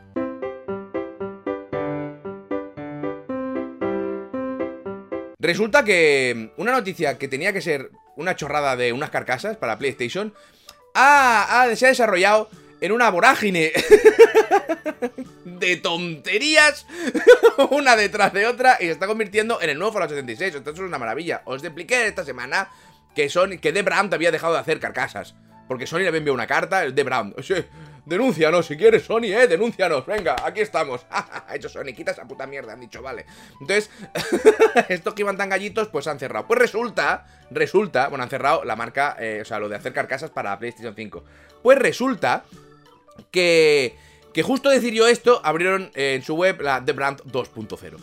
Resulta 5.39 5.83
que 5.83 6.51
una 6.57 6.71
noticia 6.71 7.17
que 7.17 7.27
tenía 7.27 7.53
que 7.53 7.61
ser 7.61 7.89
una 8.15 8.35
chorrada 8.35 8.75
de 8.75 8.93
unas 8.93 9.09
carcasas 9.09 9.57
para 9.57 9.79
PlayStation 9.79 10.33
ha, 10.93 11.67
se 11.75 11.85
ha 11.85 11.89
desarrollado 11.89 12.49
en 12.81 12.91
una 12.91 13.09
vorágine 13.09 13.71
de 15.59 15.77
tonterías, 15.77 16.85
una 17.71 17.95
detrás 17.95 18.33
de 18.33 18.47
otra, 18.47 18.77
y 18.79 18.85
se 18.85 18.91
está 18.91 19.07
convirtiendo 19.07 19.61
en 19.61 19.69
el 19.69 19.77
nuevo 19.77 19.93
Fallout 19.93 20.09
76. 20.09 20.55
Esto 20.55 20.71
es 20.71 20.79
una 20.79 20.97
maravilla. 20.97 21.41
Os 21.45 21.63
expliqué 21.63 22.07
esta 22.07 22.23
semana 22.23 22.69
que, 23.15 23.29
son, 23.29 23.57
que 23.59 23.71
The 23.71 23.81
Brand 23.81 24.13
había 24.13 24.31
dejado 24.31 24.53
de 24.53 24.59
hacer 24.59 24.79
carcasas. 24.79 25.35
Porque 25.67 25.85
Sony 25.85 25.99
le 25.99 26.07
había 26.07 26.17
enviado 26.17 26.33
una 26.33 26.47
carta, 26.47 26.83
el 26.83 26.95
The 26.95 27.03
Brand. 27.03 27.39
Sí, 27.43 27.53
denúncianos 28.03 28.65
si 28.65 28.75
quieres, 28.75 29.03
Sony, 29.03 29.25
eh, 29.25 29.47
denúncianos. 29.47 30.03
Venga, 30.05 30.35
aquí 30.43 30.61
estamos. 30.61 31.05
ha 31.11 31.55
hecho 31.55 31.69
Sony, 31.69 31.93
quita 31.95 32.09
esa 32.09 32.27
puta 32.27 32.47
mierda, 32.47 32.73
han 32.73 32.79
dicho, 32.79 33.03
vale. 33.03 33.27
Entonces, 33.61 33.91
estos 34.89 35.13
que 35.13 35.21
iban 35.21 35.37
tan 35.37 35.49
gallitos, 35.49 35.87
pues 35.89 36.07
han 36.07 36.17
cerrado. 36.17 36.47
Pues 36.47 36.59
resulta, 36.59 37.27
resulta, 37.51 38.07
bueno, 38.07 38.23
han 38.23 38.29
cerrado 38.31 38.63
la 38.63 38.75
marca, 38.75 39.15
eh, 39.19 39.39
o 39.43 39.45
sea, 39.45 39.59
lo 39.59 39.69
de 39.69 39.75
hacer 39.75 39.93
carcasas 39.93 40.31
para 40.31 40.57
PlayStation 40.57 40.95
5. 40.95 41.23
Pues 41.61 41.77
resulta 41.77 42.45
que, 43.31 43.95
que 44.33 44.43
justo 44.43 44.69
decir 44.69 44.93
yo 44.93 45.07
esto, 45.07 45.41
abrieron 45.43 45.91
eh, 45.95 46.15
en 46.15 46.23
su 46.23 46.35
web 46.35 46.61
la 46.61 46.83
The 46.83 46.93
Brand 46.93 47.21
2.0. 47.23 47.97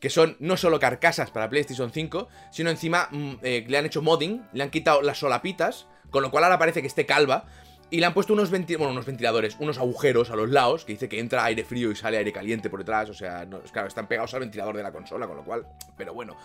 Que 0.00 0.10
son 0.10 0.36
no 0.40 0.56
solo 0.56 0.78
carcasas 0.78 1.30
para 1.30 1.48
PlayStation 1.48 1.90
5, 1.90 2.28
sino 2.52 2.70
encima 2.70 3.08
mm, 3.10 3.32
eh, 3.42 3.64
le 3.66 3.78
han 3.78 3.86
hecho 3.86 4.02
modding, 4.02 4.42
le 4.52 4.62
han 4.62 4.70
quitado 4.70 5.02
las 5.02 5.18
solapitas, 5.18 5.86
con 6.10 6.22
lo 6.22 6.30
cual 6.30 6.44
ahora 6.44 6.58
parece 6.58 6.82
que 6.82 6.86
esté 6.86 7.06
calva. 7.06 7.46
Y 7.88 8.00
le 8.00 8.06
han 8.06 8.14
puesto 8.14 8.32
unos, 8.32 8.50
unos 8.50 9.06
ventiladores, 9.06 9.56
unos 9.60 9.78
agujeros 9.78 10.30
a 10.30 10.36
los 10.36 10.50
lados, 10.50 10.84
que 10.84 10.94
dice 10.94 11.08
que 11.08 11.20
entra 11.20 11.44
aire 11.44 11.64
frío 11.64 11.90
y 11.92 11.96
sale 11.96 12.18
aire 12.18 12.32
caliente 12.32 12.68
por 12.68 12.80
detrás. 12.80 13.08
O 13.10 13.14
sea, 13.14 13.46
claro, 13.72 13.86
están 13.86 14.08
pegados 14.08 14.34
al 14.34 14.40
ventilador 14.40 14.76
de 14.76 14.82
la 14.82 14.90
consola, 14.90 15.26
con 15.26 15.36
lo 15.36 15.44
cual. 15.44 15.66
Pero 15.96 16.12
bueno, 16.12 16.36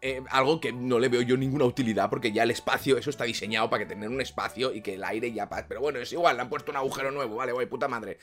eh, 0.00 0.22
algo 0.30 0.60
que 0.60 0.72
no 0.72 1.00
le 1.00 1.08
veo 1.08 1.22
yo 1.22 1.36
ninguna 1.36 1.64
utilidad, 1.64 2.08
porque 2.08 2.30
ya 2.30 2.44
el 2.44 2.52
espacio, 2.52 2.96
eso 2.96 3.10
está 3.10 3.24
diseñado 3.24 3.68
para 3.70 3.84
que 3.84 3.94
tener 3.94 4.08
un 4.08 4.20
espacio 4.20 4.72
y 4.72 4.82
que 4.82 4.94
el 4.94 5.02
aire 5.02 5.32
ya. 5.32 5.48
Pero 5.48 5.80
bueno, 5.80 5.98
es 5.98 6.12
igual, 6.12 6.36
le 6.36 6.42
han 6.42 6.48
puesto 6.48 6.70
un 6.70 6.76
agujero 6.76 7.10
nuevo, 7.10 7.36
vale, 7.36 7.50
guay, 7.50 7.66
puta 7.66 7.88
madre. 7.88 8.18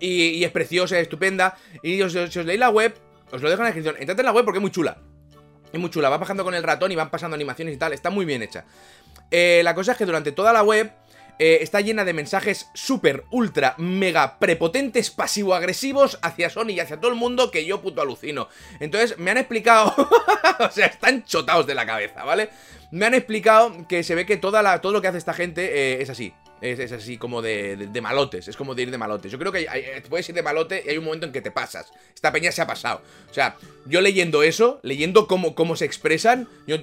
Y, 0.00 0.42
es 0.42 0.50
preciosa, 0.50 0.96
es 0.96 1.02
estupenda. 1.02 1.56
Y 1.82 2.00
os, 2.00 2.12
si 2.12 2.38
os 2.38 2.46
leéis 2.46 2.60
la 2.60 2.70
web, 2.70 2.94
os 3.30 3.42
lo 3.42 3.50
dejo 3.50 3.60
en 3.60 3.64
la 3.64 3.74
descripción. 3.74 3.96
Entrad 3.98 4.18
en 4.20 4.26
la 4.26 4.32
web 4.32 4.44
porque 4.44 4.58
es 4.58 4.62
muy 4.62 4.70
chula. 4.70 4.96
Es 5.72 5.80
muy 5.80 5.90
chula, 5.90 6.08
va 6.08 6.18
bajando 6.18 6.44
con 6.44 6.54
el 6.54 6.62
ratón 6.62 6.92
y 6.92 6.94
van 6.94 7.10
pasando 7.10 7.34
animaciones 7.34 7.74
y 7.74 7.78
tal, 7.78 7.92
está 7.92 8.08
muy 8.08 8.24
bien 8.24 8.42
hecha. 8.42 8.64
Eh, 9.28 9.60
la 9.64 9.74
cosa 9.74 9.92
es 9.92 9.98
que 9.98 10.06
durante 10.06 10.30
toda 10.30 10.52
la 10.52 10.62
web 10.62 10.92
eh, 11.38 11.58
está 11.60 11.80
llena 11.80 12.04
de 12.04 12.12
mensajes 12.12 12.70
súper, 12.74 13.24
ultra, 13.30 13.74
mega 13.78 14.38
prepotentes, 14.38 15.10
pasivo-agresivos 15.10 16.18
hacia 16.22 16.50
Sony 16.50 16.70
y 16.70 16.80
hacia 16.80 17.00
todo 17.00 17.10
el 17.10 17.16
mundo 17.16 17.50
que 17.50 17.64
yo 17.64 17.80
puto 17.80 18.00
alucino. 18.00 18.48
Entonces 18.80 19.18
me 19.18 19.30
han 19.30 19.38
explicado, 19.38 19.94
o 20.58 20.70
sea, 20.70 20.86
están 20.86 21.24
chotados 21.24 21.66
de 21.66 21.74
la 21.74 21.86
cabeza, 21.86 22.24
¿vale? 22.24 22.50
Me 22.90 23.06
han 23.06 23.14
explicado 23.14 23.86
que 23.88 24.02
se 24.02 24.14
ve 24.14 24.26
que 24.26 24.36
toda 24.36 24.62
la, 24.62 24.80
todo 24.80 24.92
lo 24.92 25.02
que 25.02 25.08
hace 25.08 25.18
esta 25.18 25.34
gente 25.34 25.64
eh, 25.64 26.02
es 26.02 26.10
así. 26.10 26.32
Es, 26.60 26.92
así 26.92 27.18
como 27.18 27.42
de, 27.42 27.88
malotes, 28.00 28.48
es 28.48 28.56
como 28.56 28.74
de 28.74 28.82
ir 28.82 28.90
de 28.90 28.98
malotes. 28.98 29.30
Yo 29.30 29.38
creo 29.38 29.52
que 29.52 29.68
hay, 29.68 29.84
puedes 30.08 30.28
ir 30.28 30.34
de 30.34 30.42
malote 30.42 30.82
y 30.86 30.90
hay 30.90 30.98
un 30.98 31.04
momento 31.04 31.26
en 31.26 31.32
que 31.32 31.42
te 31.42 31.50
pasas. 31.50 31.92
Esta 32.14 32.32
peña 32.32 32.52
se 32.52 32.62
ha 32.62 32.66
pasado. 32.66 33.02
O 33.30 33.34
sea, 33.34 33.56
yo 33.86 34.00
leyendo 34.00 34.42
eso, 34.42 34.80
leyendo 34.82 35.26
cómo, 35.26 35.54
cómo 35.54 35.76
se 35.76 35.84
expresan, 35.84 36.48
yo, 36.66 36.76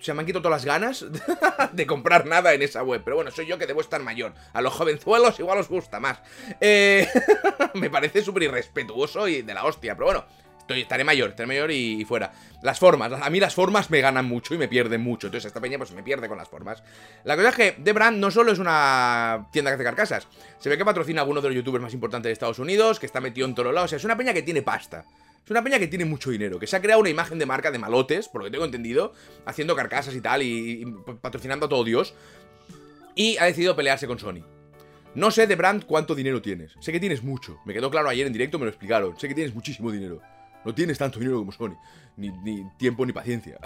se 0.00 0.12
me 0.12 0.20
han 0.20 0.26
quitado 0.26 0.42
todas 0.42 0.62
las 0.62 0.64
ganas 0.64 1.06
de 1.72 1.86
comprar 1.86 2.26
nada 2.26 2.52
en 2.52 2.62
esa 2.62 2.82
web. 2.82 3.02
Pero 3.04 3.16
bueno, 3.16 3.30
soy 3.30 3.46
yo 3.46 3.58
que 3.58 3.66
debo 3.66 3.80
estar 3.80 4.02
mayor. 4.02 4.34
A 4.52 4.60
los 4.60 4.74
jovenzuelos 4.74 5.38
igual 5.40 5.58
os 5.58 5.68
gusta 5.68 5.98
más. 5.98 6.18
Eh, 6.60 7.08
me 7.74 7.88
parece 7.88 8.22
súper 8.22 8.44
irrespetuoso 8.44 9.28
y 9.28 9.42
de 9.42 9.54
la 9.54 9.64
hostia, 9.64 9.94
pero 9.94 10.06
bueno. 10.06 10.26
Estaré 10.68 11.04
mayor, 11.04 11.30
estaré 11.30 11.46
mayor 11.46 11.70
y, 11.70 12.04
fuera. 12.04 12.32
Las 12.62 12.78
formas, 12.78 13.12
a 13.12 13.30
mí 13.30 13.38
las 13.38 13.54
formas 13.54 13.90
me 13.90 14.00
ganan 14.00 14.24
mucho 14.24 14.54
y 14.54 14.58
me 14.58 14.68
pierden 14.68 15.00
mucho. 15.00 15.28
Entonces 15.28 15.46
esta 15.46 15.60
peña 15.60 15.78
pues 15.78 15.92
me 15.92 16.02
pierde 16.02 16.28
con 16.28 16.38
las 16.38 16.48
formas. 16.48 16.82
La 17.24 17.36
cosa 17.36 17.50
es 17.50 17.54
que 17.54 17.72
The 17.82 17.92
Brand 17.92 18.18
no 18.18 18.30
solo 18.30 18.52
es 18.52 18.58
una 18.58 19.48
tienda 19.52 19.70
que 19.70 19.76
hace 19.76 19.84
carcasas. 19.84 20.28
Se 20.58 20.68
ve 20.68 20.76
que 20.76 20.84
patrocina 20.84 21.20
a 21.20 21.22
alguno 21.22 21.40
de 21.40 21.48
los 21.48 21.56
youtubers 21.56 21.82
más 21.82 21.94
importantes 21.94 22.28
de 22.28 22.32
Estados 22.32 22.58
Unidos, 22.58 22.98
que 22.98 23.06
está 23.06 23.20
metido 23.20 23.46
en 23.46 23.54
todos 23.54 23.72
lados. 23.72 23.88
O 23.88 23.90
sea, 23.90 23.98
es 23.98 24.04
una 24.04 24.16
peña 24.16 24.32
que 24.32 24.42
tiene 24.42 24.62
pasta. 24.62 25.04
Es 25.46 25.50
una 25.52 25.62
peña 25.62 25.78
que 25.78 25.86
tiene 25.86 26.04
mucho 26.04 26.30
dinero, 26.30 26.58
que 26.58 26.66
se 26.66 26.74
ha 26.74 26.82
creado 26.82 27.00
una 27.00 27.08
imagen 27.08 27.38
de 27.38 27.46
marca 27.46 27.70
de 27.70 27.78
malotes, 27.78 28.26
por 28.26 28.40
lo 28.40 28.46
que 28.46 28.50
tengo 28.50 28.64
entendido, 28.64 29.12
haciendo 29.44 29.76
carcasas 29.76 30.12
y 30.16 30.20
tal, 30.20 30.42
y, 30.42 30.84
patrocinando 31.20 31.66
a 31.66 31.68
todo 31.68 31.84
Dios. 31.84 32.14
Y 33.14 33.36
ha 33.36 33.44
decidido 33.44 33.76
pelearse 33.76 34.08
con 34.08 34.18
Sony. 34.18 34.42
No 35.14 35.30
sé, 35.30 35.46
The 35.46 35.54
Brand, 35.54 35.86
cuánto 35.86 36.16
dinero 36.16 36.42
tienes. 36.42 36.72
Sé 36.80 36.90
que 36.90 36.98
tienes 36.98 37.22
mucho. 37.22 37.60
Me 37.64 37.72
quedó 37.72 37.92
claro 37.92 38.08
ayer 38.08 38.26
en 38.26 38.32
directo, 38.32 38.58
me 38.58 38.64
lo 38.64 38.70
explicaron. 38.70 39.16
Sé 39.20 39.28
que 39.28 39.34
tienes 39.34 39.54
muchísimo 39.54 39.92
dinero. 39.92 40.20
No 40.66 40.74
tienes 40.74 40.98
tanto 40.98 41.20
dinero 41.20 41.38
como 41.38 41.52
Sony. 41.52 41.76
Ni, 42.16 42.64
tiempo 42.76 43.06
ni 43.06 43.12
paciencia. 43.12 43.56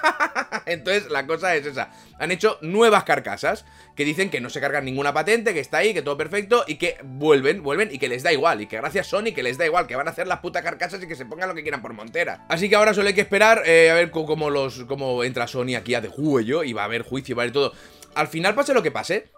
Entonces, 0.66 1.10
la 1.10 1.26
cosa 1.26 1.56
es 1.56 1.64
esa. 1.64 1.90
Han 2.18 2.32
hecho 2.32 2.58
nuevas 2.60 3.04
carcasas 3.04 3.64
que 3.96 4.04
dicen 4.04 4.28
que 4.28 4.42
no 4.42 4.50
se 4.50 4.60
cargan 4.60 4.84
ninguna 4.84 5.14
patente, 5.14 5.54
que 5.54 5.60
está 5.60 5.78
ahí, 5.78 5.94
que 5.94 6.02
todo 6.02 6.18
perfecto 6.18 6.64
y 6.66 6.74
que 6.74 6.98
vuelven, 7.02 7.62
vuelven 7.62 7.88
y 7.90 7.98
que 7.98 8.08
les 8.08 8.22
da 8.22 8.30
igual. 8.30 8.60
Y 8.60 8.66
que 8.66 8.76
gracias 8.76 9.06
Sony 9.06 9.32
que 9.34 9.42
les 9.42 9.56
da 9.56 9.64
igual, 9.64 9.86
que 9.86 9.96
van 9.96 10.06
a 10.06 10.10
hacer 10.10 10.26
las 10.26 10.40
putas 10.40 10.62
carcasas 10.62 11.02
y 11.02 11.08
que 11.08 11.16
se 11.16 11.24
pongan 11.24 11.48
lo 11.48 11.54
que 11.54 11.62
quieran 11.62 11.80
por 11.80 11.94
montera. 11.94 12.44
Así 12.50 12.68
que 12.68 12.76
ahora 12.76 12.92
solo 12.92 13.08
hay 13.08 13.14
que 13.14 13.22
esperar 13.22 13.62
eh, 13.64 13.90
a 13.90 13.94
ver 13.94 14.10
cómo, 14.10 14.50
los, 14.50 14.84
cómo 14.84 15.24
entra 15.24 15.46
Sony 15.46 15.76
aquí 15.78 15.94
a 15.94 16.02
de 16.02 16.08
juego 16.08 16.62
y 16.62 16.74
va 16.74 16.82
a 16.82 16.84
haber 16.84 17.02
juicio, 17.02 17.34
va 17.34 17.42
a 17.42 17.44
haber 17.44 17.54
todo. 17.54 17.72
Al 18.14 18.28
final, 18.28 18.54
pase 18.54 18.74
lo 18.74 18.82
que 18.82 18.90
pase, 18.90 19.30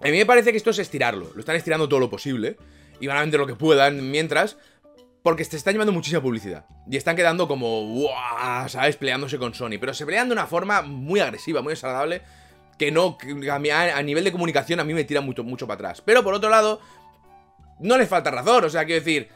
a 0.00 0.06
mí 0.06 0.12
me 0.12 0.24
parece 0.24 0.50
que 0.50 0.56
esto 0.56 0.70
es 0.70 0.78
estirarlo. 0.78 1.30
Lo 1.34 1.40
están 1.40 1.56
estirando 1.56 1.90
todo 1.90 2.00
lo 2.00 2.08
posible 2.08 2.56
y 3.00 3.06
van 3.06 3.18
a 3.18 3.20
vender 3.20 3.38
lo 3.38 3.46
que 3.46 3.54
puedan 3.54 4.10
mientras. 4.10 4.56
Porque 5.22 5.44
se 5.44 5.56
está 5.56 5.72
llevando 5.72 5.92
muchísima 5.92 6.22
publicidad. 6.22 6.64
Y 6.90 6.96
están 6.96 7.16
quedando 7.16 7.48
como, 7.48 8.08
¿sabes? 8.68 8.96
Peleándose 8.96 9.38
con 9.38 9.54
Sony. 9.54 9.78
Pero 9.80 9.92
se 9.92 10.06
pelean 10.06 10.28
de 10.28 10.32
una 10.32 10.46
forma 10.46 10.82
muy 10.82 11.20
agresiva, 11.20 11.60
muy 11.60 11.72
desagradable. 11.72 12.22
Que 12.78 12.92
no, 12.92 13.18
a, 13.52 14.02
nivel 14.02 14.24
de 14.24 14.32
comunicación 14.32 14.78
a 14.78 14.84
mí 14.84 14.94
me 14.94 15.04
tira 15.04 15.20
mucho, 15.20 15.42
mucho 15.42 15.66
para 15.66 15.74
atrás. 15.74 16.02
Pero 16.04 16.22
por 16.22 16.34
otro 16.34 16.48
lado, 16.48 16.80
no 17.80 17.98
les 17.98 18.08
falta 18.08 18.30
razón. 18.30 18.64
O 18.64 18.70
sea, 18.70 18.84
quiero 18.84 19.04
decir, 19.04 19.28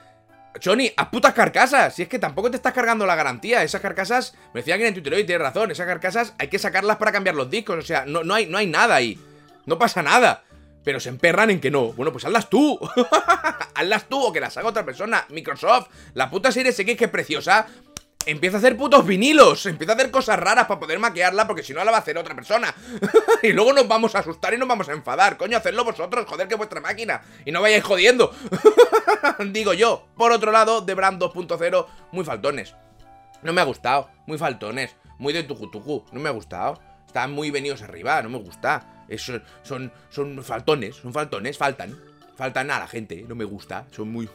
Sony, 0.60 0.92
a 0.96 1.10
putas 1.10 1.34
carcasas. 1.34 1.94
Si 1.94 2.02
es 2.02 2.08
que 2.08 2.20
tampoco 2.20 2.50
te 2.50 2.56
estás 2.56 2.72
cargando 2.72 3.04
la 3.04 3.16
garantía. 3.16 3.64
Esas 3.64 3.80
carcasas, 3.80 4.34
me 4.54 4.60
decía 4.60 4.74
alguien 4.74 4.94
en 4.94 5.02
Twitter 5.02 5.18
y 5.18 5.24
tiene 5.24 5.42
razón. 5.42 5.72
Esas 5.72 5.86
carcasas 5.86 6.34
hay 6.38 6.46
que 6.46 6.60
sacarlas 6.60 6.98
para 6.98 7.10
cambiar 7.10 7.34
los 7.34 7.50
discos. 7.50 7.78
O 7.78 7.82
sea, 7.82 8.04
no, 8.06 8.22
no, 8.22 8.34
hay, 8.34 8.46
no 8.46 8.56
hay 8.56 8.68
nada 8.68 8.94
ahí. 8.94 9.18
No 9.66 9.78
pasa 9.78 10.02
nada 10.02 10.44
pero 10.84 11.00
se 11.00 11.08
emperran 11.08 11.50
en 11.50 11.60
que 11.60 11.70
no. 11.70 11.92
Bueno, 11.92 12.12
pues 12.12 12.24
hazlas 12.24 12.48
tú. 12.48 12.78
hazlas 13.74 14.08
tú 14.08 14.20
o 14.20 14.32
que 14.32 14.40
las 14.40 14.56
haga 14.56 14.68
otra 14.68 14.84
persona. 14.84 15.26
Microsoft, 15.28 15.88
la 16.14 16.30
puta 16.30 16.52
serie 16.52 16.72
X 16.72 16.96
que 16.96 17.04
es 17.04 17.10
preciosa. 17.10 17.66
Empieza 18.24 18.56
a 18.56 18.60
hacer 18.60 18.76
putos 18.76 19.04
vinilos, 19.04 19.66
empieza 19.66 19.94
a 19.94 19.96
hacer 19.96 20.12
cosas 20.12 20.38
raras 20.38 20.66
para 20.66 20.78
poder 20.78 21.00
maquearla 21.00 21.48
porque 21.48 21.64
si 21.64 21.74
no 21.74 21.82
la 21.82 21.90
va 21.90 21.96
a 21.96 22.00
hacer 22.00 22.16
otra 22.16 22.36
persona. 22.36 22.72
y 23.42 23.52
luego 23.52 23.72
nos 23.72 23.88
vamos 23.88 24.14
a 24.14 24.20
asustar 24.20 24.54
y 24.54 24.58
nos 24.58 24.68
vamos 24.68 24.88
a 24.88 24.92
enfadar. 24.92 25.36
Coño, 25.36 25.56
hacedlo 25.56 25.84
vosotros, 25.84 26.24
joder 26.28 26.46
que 26.46 26.54
vuestra 26.54 26.80
máquina. 26.80 27.22
Y 27.44 27.50
no 27.50 27.60
vayáis 27.60 27.82
jodiendo. 27.82 28.32
Digo 29.46 29.72
yo. 29.74 30.06
Por 30.16 30.30
otro 30.30 30.52
lado, 30.52 30.84
The 30.84 30.94
Brand 30.94 31.20
2.0, 31.20 31.86
muy 32.12 32.24
faltones. 32.24 32.76
No 33.42 33.52
me 33.52 33.60
ha 33.60 33.64
gustado, 33.64 34.08
muy 34.26 34.38
faltones. 34.38 34.94
Muy 35.18 35.32
de 35.32 35.42
tuju 35.42 36.04
no 36.12 36.20
me 36.20 36.28
ha 36.28 36.32
gustado. 36.32 36.80
Están 37.06 37.32
muy 37.32 37.50
venidos 37.50 37.82
arriba, 37.82 38.22
no 38.22 38.28
me 38.28 38.38
gusta. 38.38 38.91
Son, 39.62 39.92
son 40.10 40.42
faltones, 40.42 40.96
son 40.96 41.12
faltones, 41.12 41.58
faltan. 41.58 41.96
Falta 42.36 42.64
nada 42.64 42.80
la 42.80 42.88
gente, 42.88 43.24
no 43.28 43.34
me 43.34 43.44
gusta. 43.44 43.86
Son 43.90 44.10
muy, 44.10 44.28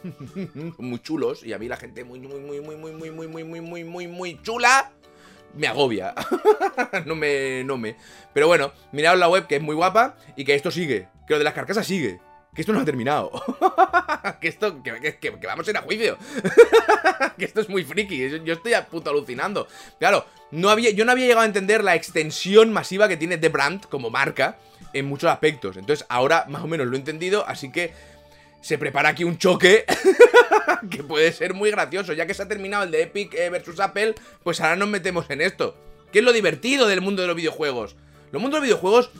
muy 0.78 1.00
chulos. 1.00 1.44
Y 1.44 1.52
a 1.52 1.58
mí 1.58 1.68
la 1.68 1.76
gente 1.76 2.04
muy, 2.04 2.20
muy, 2.20 2.40
muy, 2.40 2.60
muy, 2.60 2.76
muy, 2.76 2.92
muy, 2.92 3.10
muy, 3.10 3.28
muy, 3.28 3.44
muy, 3.44 3.60
muy, 3.60 3.84
muy, 3.84 4.06
muy 4.06 4.42
chula. 4.42 4.92
Me 5.54 5.66
agobia. 5.66 6.14
no 7.06 7.16
me. 7.16 7.64
No 7.64 7.76
me. 7.76 7.96
Pero 8.32 8.46
bueno, 8.46 8.72
mirad 8.92 9.18
la 9.18 9.28
web 9.28 9.46
que 9.46 9.56
es 9.56 9.62
muy 9.62 9.74
guapa. 9.74 10.16
Y 10.36 10.44
que 10.44 10.54
esto 10.54 10.70
sigue. 10.70 11.08
Que 11.26 11.34
lo 11.34 11.38
de 11.38 11.44
las 11.44 11.54
carcasas 11.54 11.86
sigue. 11.86 12.20
Que 12.54 12.62
esto 12.62 12.72
no 12.72 12.80
ha 12.80 12.84
terminado. 12.84 13.30
que 14.40 14.48
esto. 14.48 14.82
Que, 14.82 15.30
vamos 15.46 15.66
a 15.66 15.70
ir 15.70 15.76
a 15.76 15.82
juicio. 15.82 16.18
que 17.38 17.44
esto 17.44 17.60
es 17.60 17.68
muy 17.68 17.84
friki. 17.84 18.42
Yo 18.44 18.54
estoy 18.54 18.74
a 18.74 18.86
puto 18.86 19.10
alucinando. 19.10 19.68
Claro, 19.98 20.26
no 20.50 20.70
había, 20.70 20.90
yo 20.90 21.04
no 21.04 21.12
había 21.12 21.26
llegado 21.26 21.42
a 21.42 21.46
entender 21.46 21.84
la 21.84 21.94
extensión 21.94 22.72
masiva 22.72 23.08
que 23.08 23.16
tiene 23.16 23.38
The 23.38 23.48
Brand 23.48 23.86
como 23.86 24.10
marca 24.10 24.58
en 24.92 25.06
muchos 25.06 25.30
aspectos. 25.30 25.76
Entonces 25.76 26.06
ahora 26.08 26.46
más 26.48 26.62
o 26.62 26.66
menos 26.66 26.86
lo 26.86 26.94
he 26.94 26.98
entendido, 26.98 27.46
así 27.46 27.70
que 27.70 27.92
se 28.60 28.78
prepara 28.78 29.10
aquí 29.10 29.24
un 29.24 29.38
choque 29.38 29.84
que 30.90 31.02
puede 31.02 31.32
ser 31.32 31.54
muy 31.54 31.70
gracioso. 31.70 32.12
Ya 32.12 32.26
que 32.26 32.34
se 32.34 32.42
ha 32.42 32.48
terminado 32.48 32.84
el 32.84 32.90
de 32.90 33.02
Epic 33.02 33.34
eh, 33.34 33.50
versus 33.50 33.80
Apple, 33.80 34.14
pues 34.42 34.60
ahora 34.60 34.76
nos 34.76 34.88
metemos 34.88 35.28
en 35.30 35.40
esto. 35.40 35.76
¿Qué 36.12 36.20
es 36.20 36.24
lo 36.24 36.32
divertido 36.32 36.86
del 36.86 37.00
mundo 37.00 37.22
de 37.22 37.28
los 37.28 37.36
videojuegos? 37.36 37.96
Los 38.32 38.40
mundos 38.40 38.60
de 38.60 38.68
los 38.68 38.68
videojuegos, 38.68 39.10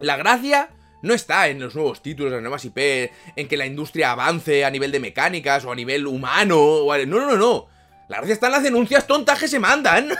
la 0.00 0.16
gracia 0.16 0.70
no 1.02 1.14
está 1.14 1.48
en 1.48 1.60
los 1.60 1.74
nuevos 1.74 2.02
títulos, 2.02 2.30
en 2.30 2.36
las 2.36 2.42
nuevas 2.42 2.64
IP, 2.64 3.10
en 3.36 3.48
que 3.48 3.56
la 3.56 3.66
industria 3.66 4.12
avance 4.12 4.64
a 4.64 4.70
nivel 4.70 4.92
de 4.92 5.00
mecánicas 5.00 5.64
o 5.64 5.72
a 5.72 5.74
nivel 5.74 6.06
humano. 6.06 6.58
O 6.58 6.96
No, 6.98 7.20
no, 7.20 7.26
no, 7.26 7.36
no. 7.36 7.68
La 8.08 8.18
gracia 8.18 8.34
está 8.34 8.46
en 8.46 8.52
las 8.52 8.62
denuncias 8.62 9.06
tontas 9.06 9.38
que 9.38 9.48
se 9.48 9.58
mandan. 9.58 10.08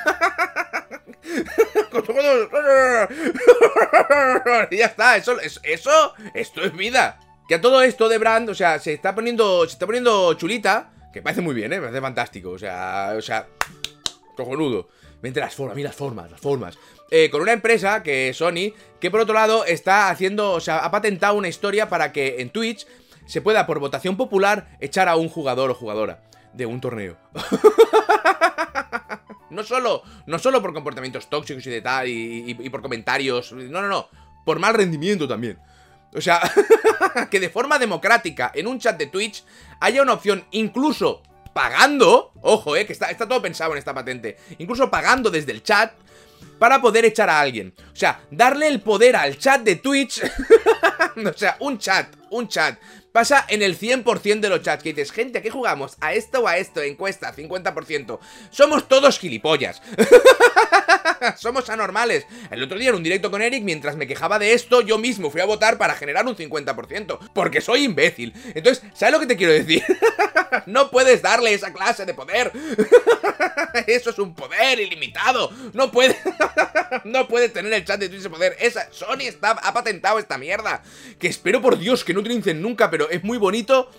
ya 4.70 4.86
está, 4.86 5.16
eso, 5.16 5.36
eso, 5.40 6.14
esto 6.34 6.62
es 6.62 6.76
vida. 6.76 7.18
Que 7.48 7.56
a 7.56 7.60
todo 7.60 7.82
esto 7.82 8.08
de 8.08 8.18
Brand, 8.18 8.48
o 8.50 8.54
sea, 8.54 8.78
se 8.78 8.92
está 8.92 9.12
poniendo, 9.14 9.64
se 9.64 9.72
está 9.72 9.86
poniendo 9.86 10.34
chulita, 10.34 10.90
que 11.12 11.22
parece 11.22 11.40
muy 11.40 11.54
bien, 11.54 11.72
¿eh? 11.72 11.76
Me 11.76 11.82
parece 11.82 12.00
fantástico, 12.00 12.50
o 12.50 12.58
sea, 12.58 13.14
o 13.16 13.22
sea, 13.22 13.46
cojonudo. 14.36 14.88
Vente 15.20 15.40
las 15.40 15.54
formas, 15.54 15.76
mira 15.76 15.88
las 15.88 15.96
formas, 15.96 16.30
las 16.30 16.40
formas. 16.40 16.78
Eh, 17.10 17.28
con 17.30 17.40
una 17.40 17.52
empresa, 17.52 18.02
que 18.02 18.28
es 18.28 18.36
Sony, 18.36 18.72
que 19.00 19.10
por 19.10 19.20
otro 19.20 19.34
lado 19.34 19.64
está 19.64 20.10
haciendo, 20.10 20.52
o 20.52 20.60
sea, 20.60 20.78
ha 20.78 20.90
patentado 20.90 21.34
una 21.34 21.48
historia 21.48 21.88
para 21.88 22.12
que 22.12 22.40
en 22.40 22.50
Twitch 22.50 22.86
se 23.26 23.40
pueda, 23.40 23.66
por 23.66 23.78
votación 23.78 24.16
popular, 24.16 24.76
echar 24.80 25.08
a 25.08 25.16
un 25.16 25.28
jugador 25.28 25.70
o 25.70 25.74
jugadora 25.74 26.22
de 26.52 26.66
un 26.66 26.80
torneo. 26.80 27.16
no 29.50 29.64
solo, 29.64 30.02
no 30.26 30.38
solo 30.38 30.62
por 30.62 30.72
comportamientos 30.72 31.28
tóxicos 31.28 31.66
y 31.66 31.70
de 31.70 31.80
tal, 31.80 32.08
y, 32.08 32.68
por 32.70 32.82
comentarios. 32.82 33.52
No, 33.52 33.82
no, 33.82 33.88
no. 33.88 34.08
Por 34.44 34.58
mal 34.58 34.74
rendimiento 34.74 35.28
también. 35.28 35.58
O 36.14 36.20
sea, 36.20 36.40
que 37.30 37.40
de 37.40 37.50
forma 37.50 37.78
democrática 37.78 38.50
en 38.54 38.66
un 38.66 38.78
chat 38.78 38.98
de 38.98 39.06
Twitch 39.06 39.44
haya 39.80 40.02
una 40.02 40.14
opción 40.14 40.44
incluso 40.52 41.22
pagando, 41.52 42.32
ojo, 42.42 42.76
eh, 42.76 42.86
que 42.86 42.92
está, 42.92 43.10
está 43.10 43.26
todo 43.26 43.42
pensado 43.42 43.72
en 43.72 43.78
esta 43.78 43.94
patente, 43.94 44.36
incluso 44.58 44.90
pagando 44.90 45.30
desde 45.30 45.52
el 45.52 45.62
chat 45.62 45.92
para 46.58 46.80
poder 46.80 47.04
echar 47.04 47.30
a 47.30 47.40
alguien. 47.40 47.74
O 47.92 47.96
sea, 47.96 48.20
darle 48.30 48.68
el 48.68 48.80
poder 48.80 49.16
al 49.16 49.38
chat 49.38 49.62
de 49.62 49.76
Twitch. 49.76 50.22
o 51.24 51.32
sea, 51.32 51.56
un 51.60 51.78
chat, 51.78 52.08
un 52.30 52.48
chat 52.48 52.78
Pasa 53.12 53.44
en 53.48 53.62
el 53.62 53.78
100% 53.78 54.40
de 54.40 54.48
los 54.48 54.62
chats 54.62 54.82
que 54.82 54.92
dices, 54.92 55.12
gente, 55.12 55.38
¿a 55.38 55.42
qué 55.42 55.50
jugamos? 55.50 55.96
¿A 56.00 56.12
esto 56.12 56.40
o 56.40 56.48
a 56.48 56.58
esto? 56.58 56.82
Encuesta, 56.82 57.34
50%. 57.34 58.18
Somos 58.50 58.86
todos 58.88 59.18
gilipollas. 59.18 59.82
Somos 61.38 61.68
anormales. 61.70 62.26
El 62.50 62.62
otro 62.62 62.78
día 62.78 62.90
en 62.90 62.96
un 62.96 63.02
directo 63.02 63.30
con 63.30 63.42
Eric, 63.42 63.64
mientras 63.64 63.96
me 63.96 64.06
quejaba 64.06 64.38
de 64.38 64.52
esto, 64.52 64.82
yo 64.82 64.98
mismo 64.98 65.30
fui 65.30 65.40
a 65.40 65.46
votar 65.46 65.78
para 65.78 65.94
generar 65.94 66.26
un 66.26 66.36
50%. 66.36 67.18
Porque 67.32 67.60
soy 67.60 67.84
imbécil. 67.84 68.32
Entonces, 68.54 68.84
¿sabes 68.94 69.12
lo 69.14 69.20
que 69.20 69.26
te 69.26 69.36
quiero 69.36 69.52
decir? 69.52 69.82
no 70.66 70.90
puedes 70.90 71.22
darle 71.22 71.54
esa 71.54 71.72
clase 71.72 72.04
de 72.06 72.14
poder. 72.14 72.52
Eso 73.86 74.10
es 74.10 74.18
un 74.18 74.34
poder 74.34 74.80
ilimitado. 74.80 75.50
No 75.72 75.90
puede. 75.90 76.16
no 77.04 77.28
puede 77.28 77.48
tener 77.48 77.72
el 77.72 77.84
chat 77.84 78.00
de 78.00 78.08
Twitch 78.08 78.20
ese 78.20 78.30
poder. 78.30 78.56
Esa. 78.60 78.88
Sony 78.92 79.22
está, 79.22 79.50
ha 79.50 79.72
patentado 79.72 80.18
esta 80.18 80.38
mierda. 80.38 80.82
Que 81.18 81.28
espero 81.28 81.60
por 81.60 81.78
Dios 81.78 82.04
que 82.04 82.14
no 82.14 82.20
utilicen 82.20 82.62
nunca, 82.62 82.90
pero 82.90 82.97
es 83.10 83.22
muy 83.22 83.38
bonito 83.38 83.90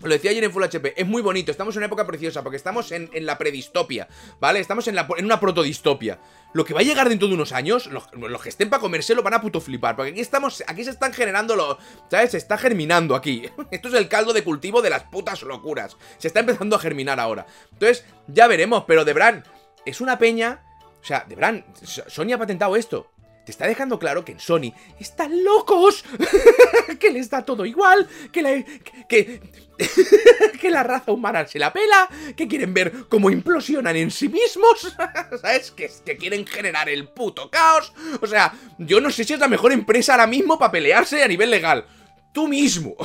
lo 0.00 0.10
decía 0.10 0.30
ayer 0.30 0.44
en 0.44 0.52
Full 0.52 0.62
HP, 0.62 1.00
es 1.00 1.06
muy 1.06 1.22
bonito, 1.22 1.50
estamos 1.50 1.74
en 1.74 1.80
una 1.80 1.86
época 1.86 2.06
preciosa, 2.06 2.42
porque 2.42 2.56
estamos 2.56 2.92
en, 2.92 3.10
la 3.26 3.36
predistopia, 3.36 4.08
¿vale? 4.38 4.60
Estamos 4.60 4.86
en, 4.86 4.94
la, 4.94 5.08
en 5.16 5.24
una 5.24 5.40
protodistopia. 5.40 6.20
Lo 6.52 6.64
que 6.64 6.72
va 6.72 6.80
a 6.80 6.84
llegar 6.84 7.08
dentro 7.08 7.26
de 7.26 7.34
unos 7.34 7.52
años, 7.52 7.86
los, 7.86 8.42
que 8.42 8.48
estén 8.48 8.70
para 8.70 8.80
comerse 8.80 9.14
lo 9.14 9.22
van 9.22 9.34
a 9.34 9.40
puto 9.40 9.60
flipar, 9.60 9.96
porque 9.96 10.12
aquí 10.12 10.20
estamos, 10.20 10.62
aquí 10.68 10.84
se 10.84 10.90
están 10.90 11.12
generando 11.12 11.56
lo, 11.56 11.78
¿sabes? 12.10 12.30
Se 12.30 12.36
está 12.36 12.56
germinando 12.58 13.16
aquí. 13.16 13.42
Esto 13.70 13.88
es 13.88 13.94
el 13.94 14.08
caldo 14.08 14.32
de 14.32 14.44
cultivo 14.44 14.82
de 14.82 14.90
las 14.90 15.02
putas 15.04 15.42
locuras. 15.42 15.96
Se 16.18 16.28
está 16.28 16.40
empezando 16.40 16.76
a 16.76 16.78
germinar 16.78 17.18
ahora. 17.18 17.46
Entonces, 17.72 18.04
ya 18.28 18.46
veremos, 18.46 18.84
pero 18.86 19.04
Debran, 19.04 19.44
es 19.84 20.00
una 20.00 20.18
peña... 20.18 20.64
O 21.00 21.04
sea, 21.04 21.24
Debran, 21.28 21.64
Sony 21.82 22.32
ha 22.34 22.38
patentado 22.38 22.76
esto 22.76 23.10
te 23.48 23.52
está 23.52 23.66
dejando 23.66 23.98
claro 23.98 24.26
que 24.26 24.32
en 24.32 24.40
Sony 24.40 24.74
están 25.00 25.42
locos, 25.42 26.04
que 27.00 27.10
les 27.10 27.30
da 27.30 27.46
todo 27.46 27.64
igual, 27.64 28.06
que 28.30 28.42
la, 28.42 28.62
que, 29.08 30.70
la 30.70 30.82
raza 30.82 31.12
humana 31.12 31.46
se 31.46 31.58
la 31.58 31.72
pela, 31.72 32.10
que 32.36 32.46
quieren 32.46 32.74
ver 32.74 33.06
cómo 33.08 33.30
implosionan 33.30 33.96
en 33.96 34.10
sí 34.10 34.28
mismos, 34.28 34.94
¿sabes? 35.40 35.70
Que, 35.70 35.90
que 36.04 36.18
quieren 36.18 36.46
generar 36.46 36.90
el 36.90 37.08
puto 37.08 37.50
caos. 37.50 37.94
O 38.20 38.26
sea, 38.26 38.52
yo 38.76 39.00
no 39.00 39.10
sé 39.10 39.24
si 39.24 39.32
es 39.32 39.40
la 39.40 39.48
mejor 39.48 39.72
empresa 39.72 40.12
ahora 40.12 40.26
mismo 40.26 40.58
para 40.58 40.72
pelearse 40.72 41.22
a 41.22 41.28
nivel 41.28 41.50
legal. 41.50 41.86
Tú 42.34 42.48
mismo. 42.48 42.96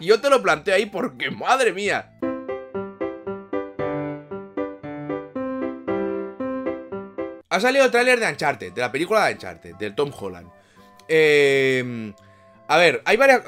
yo 0.00 0.22
te 0.22 0.30
lo 0.30 0.40
planteo 0.40 0.74
ahí 0.74 0.86
porque, 0.86 1.30
madre 1.30 1.74
mía. 1.74 2.12
Ha 7.50 7.60
salido 7.60 7.84
el 7.84 7.90
tráiler 7.90 8.20
de 8.20 8.28
Uncharted, 8.28 8.72
de 8.72 8.80
la 8.80 8.92
película 8.92 9.26
de 9.26 9.34
Uncharted, 9.34 9.74
del 9.74 9.94
Tom 9.94 10.12
Holland. 10.18 10.48
Eh, 11.08 12.12
a 12.70 12.76
ver, 12.76 13.02
hay 13.04 13.16
varias. 13.16 13.42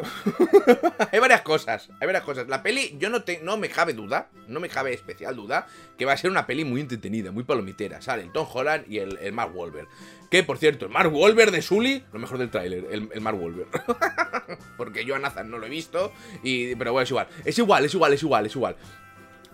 hay 1.12 1.21
varias 1.21 1.43
cosas. 1.43 1.88
Hay 2.01 2.07
varias 2.07 2.25
cosas. 2.25 2.49
La 2.49 2.61
peli, 2.61 2.97
yo 2.99 3.09
no, 3.09 3.23
te, 3.23 3.38
no 3.41 3.57
me 3.57 3.69
cabe 3.69 3.93
duda, 3.93 4.31
no 4.49 4.59
me 4.59 4.69
cabe 4.69 4.93
especial 4.93 5.37
duda, 5.37 5.69
que 5.97 6.05
va 6.05 6.12
a 6.12 6.17
ser 6.17 6.29
una 6.29 6.45
peli 6.45 6.65
muy 6.65 6.81
entretenida, 6.81 7.31
muy 7.31 7.45
palomitera. 7.45 8.03
Sale 8.03 8.25
el 8.25 8.33
Tom 8.33 8.49
Holland 8.53 8.85
y 8.88 8.99
el, 8.99 9.33
Mark 9.33 9.57
Wahlberg. 9.57 9.87
Que, 10.29 10.43
por 10.43 10.59
cierto, 10.59 10.87
el 10.87 10.91
Mark 10.91 11.15
Wahlberg 11.15 11.53
de 11.53 11.62
Sully, 11.62 12.05
lo 12.12 12.19
mejor 12.19 12.38
del 12.38 12.51
tráiler, 12.51 12.85
el, 12.91 13.09
el, 13.12 13.21
Mark 13.21 13.41
Wahlberg. 13.41 13.69
Porque 14.77 15.05
yo 15.05 15.15
a 15.15 15.21
Nathan 15.21 15.49
no 15.49 15.59
lo 15.59 15.67
he 15.67 15.71
visto, 15.71 16.12
y, 16.43 16.75
pero 16.75 16.91
bueno, 16.91 17.05
es 17.05 17.11
igual. 17.11 17.29
Es 17.45 17.57
igual, 17.57 17.85
es 17.85 17.95
igual, 17.95 18.12
es 18.15 18.23
igual, 18.25 18.47
es 18.47 18.57
igual. 18.57 18.77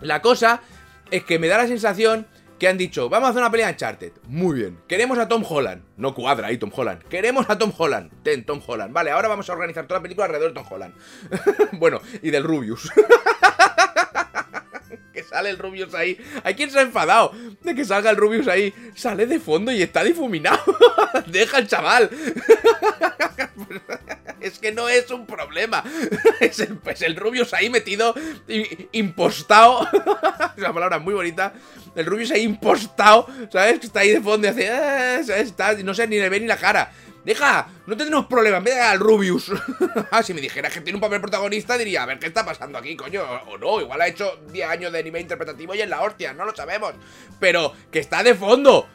La 0.01 0.23
cosa 0.23 0.63
es 1.11 1.23
que 1.23 1.37
me 1.37 1.47
da 1.47 1.59
la 1.59 1.67
sensación 1.67 2.25
que 2.59 2.67
han 2.67 2.77
dicho, 2.77 3.09
vamos 3.09 3.27
a 3.27 3.29
hacer 3.31 3.41
una 3.41 3.49
pelea 3.49 3.69
en 3.69 3.75
Uncharted. 3.75 4.11
Muy 4.27 4.59
bien. 4.59 4.79
Queremos 4.87 5.17
a 5.17 5.27
Tom 5.27 5.43
Holland. 5.47 5.83
No 5.97 6.13
cuadra 6.13 6.47
ahí 6.47 6.57
Tom 6.57 6.71
Holland. 6.75 7.03
Queremos 7.03 7.49
a 7.49 7.57
Tom 7.57 7.71
Holland. 7.75 8.11
Ten, 8.21 8.45
Tom 8.45 8.61
Holland. 8.65 8.93
Vale, 8.93 9.11
ahora 9.11 9.29
vamos 9.29 9.49
a 9.49 9.53
organizar 9.53 9.87
toda 9.87 9.99
la 9.99 10.03
película 10.03 10.25
alrededor 10.25 10.53
de 10.53 10.55
Tom 10.55 10.65
Holland. 10.69 10.93
bueno, 11.79 12.01
y 12.21 12.29
del 12.29 12.43
Rubius. 12.43 12.91
que 15.13 15.23
sale 15.23 15.49
el 15.49 15.57
Rubius 15.57 15.93
ahí. 15.93 16.17
¿Hay 16.43 16.55
quien 16.55 16.69
se 16.69 16.79
ha 16.79 16.81
enfadado 16.81 17.31
de 17.61 17.73
que 17.73 17.85
salga 17.85 18.11
el 18.11 18.17
Rubius 18.17 18.47
ahí? 18.47 18.73
Sale 18.93 19.25
de 19.25 19.39
fondo 19.39 19.71
y 19.71 19.81
está 19.81 20.03
difuminado. 20.03 20.59
Deja 21.27 21.57
al 21.57 21.67
chaval. 21.67 22.09
Es 24.41 24.59
que 24.59 24.71
no 24.71 24.89
es 24.89 25.09
un 25.11 25.25
problema. 25.25 25.83
Es 26.39 26.59
el, 26.59 26.79
el 27.01 27.15
Rubius 27.15 27.53
ahí 27.53 27.69
metido, 27.69 28.15
impostado. 28.93 29.87
es 30.55 30.57
una 30.57 30.73
palabra 30.73 30.99
muy 30.99 31.13
bonita. 31.13 31.53
El 31.95 32.05
Rubius 32.05 32.31
ahí 32.31 32.43
impostado, 32.43 33.27
¿sabes? 33.51 33.79
Que 33.79 33.87
está 33.87 33.99
ahí 34.01 34.11
de 34.11 34.21
fondo 34.21 34.47
y 34.47 34.49
hace. 34.49 34.69
Ah", 34.69 35.19
está, 35.19 35.73
no 35.73 35.93
sé 35.93 36.07
ni 36.07 36.17
le 36.17 36.29
ve 36.29 36.39
ni 36.39 36.47
la 36.47 36.57
cara. 36.57 36.91
Deja, 37.23 37.67
no 37.85 37.97
tenemos 37.97 38.25
problema, 38.27 38.59
ve 38.59 38.79
al 38.79 38.99
Rubius. 38.99 39.51
ah, 40.11 40.23
si 40.23 40.33
me 40.33 40.41
dijera 40.41 40.69
que 40.69 40.81
tiene 40.81 40.95
un 40.95 41.01
papel 41.01 41.19
protagonista, 41.19 41.77
diría, 41.77 42.03
a 42.03 42.05
ver 42.05 42.17
qué 42.17 42.27
está 42.27 42.45
pasando 42.45 42.77
aquí, 42.77 42.95
coño. 42.95 43.23
O 43.47 43.57
no, 43.57 43.81
igual 43.81 44.01
ha 44.01 44.07
hecho 44.07 44.39
10 44.51 44.67
años 44.67 44.91
de 44.91 44.99
anime 44.99 45.19
interpretativo 45.19 45.75
y 45.75 45.81
en 45.81 45.89
la 45.89 46.01
hostia, 46.01 46.33
no 46.33 46.45
lo 46.45 46.55
sabemos. 46.55 46.93
Pero 47.39 47.73
que 47.91 47.99
está 47.99 48.23
de 48.23 48.35
fondo 48.35 48.87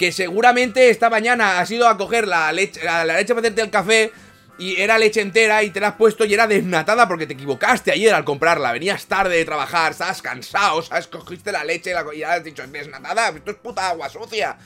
que 0.00 0.12
seguramente 0.12 0.88
esta 0.88 1.10
mañana 1.10 1.60
has 1.60 1.70
ido 1.70 1.86
a 1.86 1.98
coger 1.98 2.26
la 2.26 2.50
leche, 2.54 2.82
la, 2.82 3.04
leche 3.04 3.34
para 3.34 3.46
hacerte 3.46 3.60
el 3.60 3.68
café 3.68 4.10
y 4.58 4.80
era 4.80 4.96
leche 4.96 5.20
entera 5.20 5.62
y 5.62 5.68
te 5.68 5.78
la 5.78 5.88
has 5.88 5.96
puesto 5.96 6.24
y 6.24 6.32
era 6.32 6.46
desnatada 6.46 7.06
porque 7.06 7.26
te 7.26 7.34
equivocaste 7.34 7.92
ayer 7.92 8.14
al 8.14 8.24
comprarla. 8.24 8.72
Venías 8.72 9.04
tarde 9.04 9.36
de 9.36 9.44
trabajar, 9.44 9.92
estabas 9.92 10.22
cansado, 10.22 10.80
¿sabes? 10.80 11.06
Cogiste 11.06 11.52
la 11.52 11.64
leche 11.64 11.92
y 12.14 12.18
ya 12.18 12.32
has 12.32 12.42
dicho, 12.42 12.66
desnatada, 12.66 13.28
esto 13.28 13.50
es 13.50 13.58
puta 13.58 13.90
agua 13.90 14.08
sucia. 14.08 14.56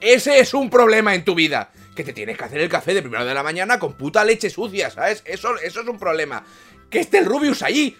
Ese 0.00 0.40
es 0.40 0.54
un 0.54 0.68
problema 0.68 1.14
en 1.14 1.24
tu 1.24 1.36
vida. 1.36 1.70
Que 1.94 2.02
te 2.02 2.12
tienes 2.12 2.36
que 2.36 2.42
hacer 2.42 2.60
el 2.60 2.68
café 2.68 2.92
de 2.92 3.02
primero 3.02 3.24
de 3.24 3.32
la 3.32 3.44
mañana 3.44 3.78
con 3.78 3.92
puta 3.92 4.24
leche 4.24 4.50
sucia, 4.50 4.90
¿sabes? 4.90 5.22
Eso, 5.24 5.56
eso 5.60 5.82
es 5.82 5.86
un 5.86 6.00
problema. 6.00 6.44
Que 6.90 6.98
esté 6.98 7.18
el 7.18 7.26
Rubius 7.26 7.62
allí. 7.62 7.96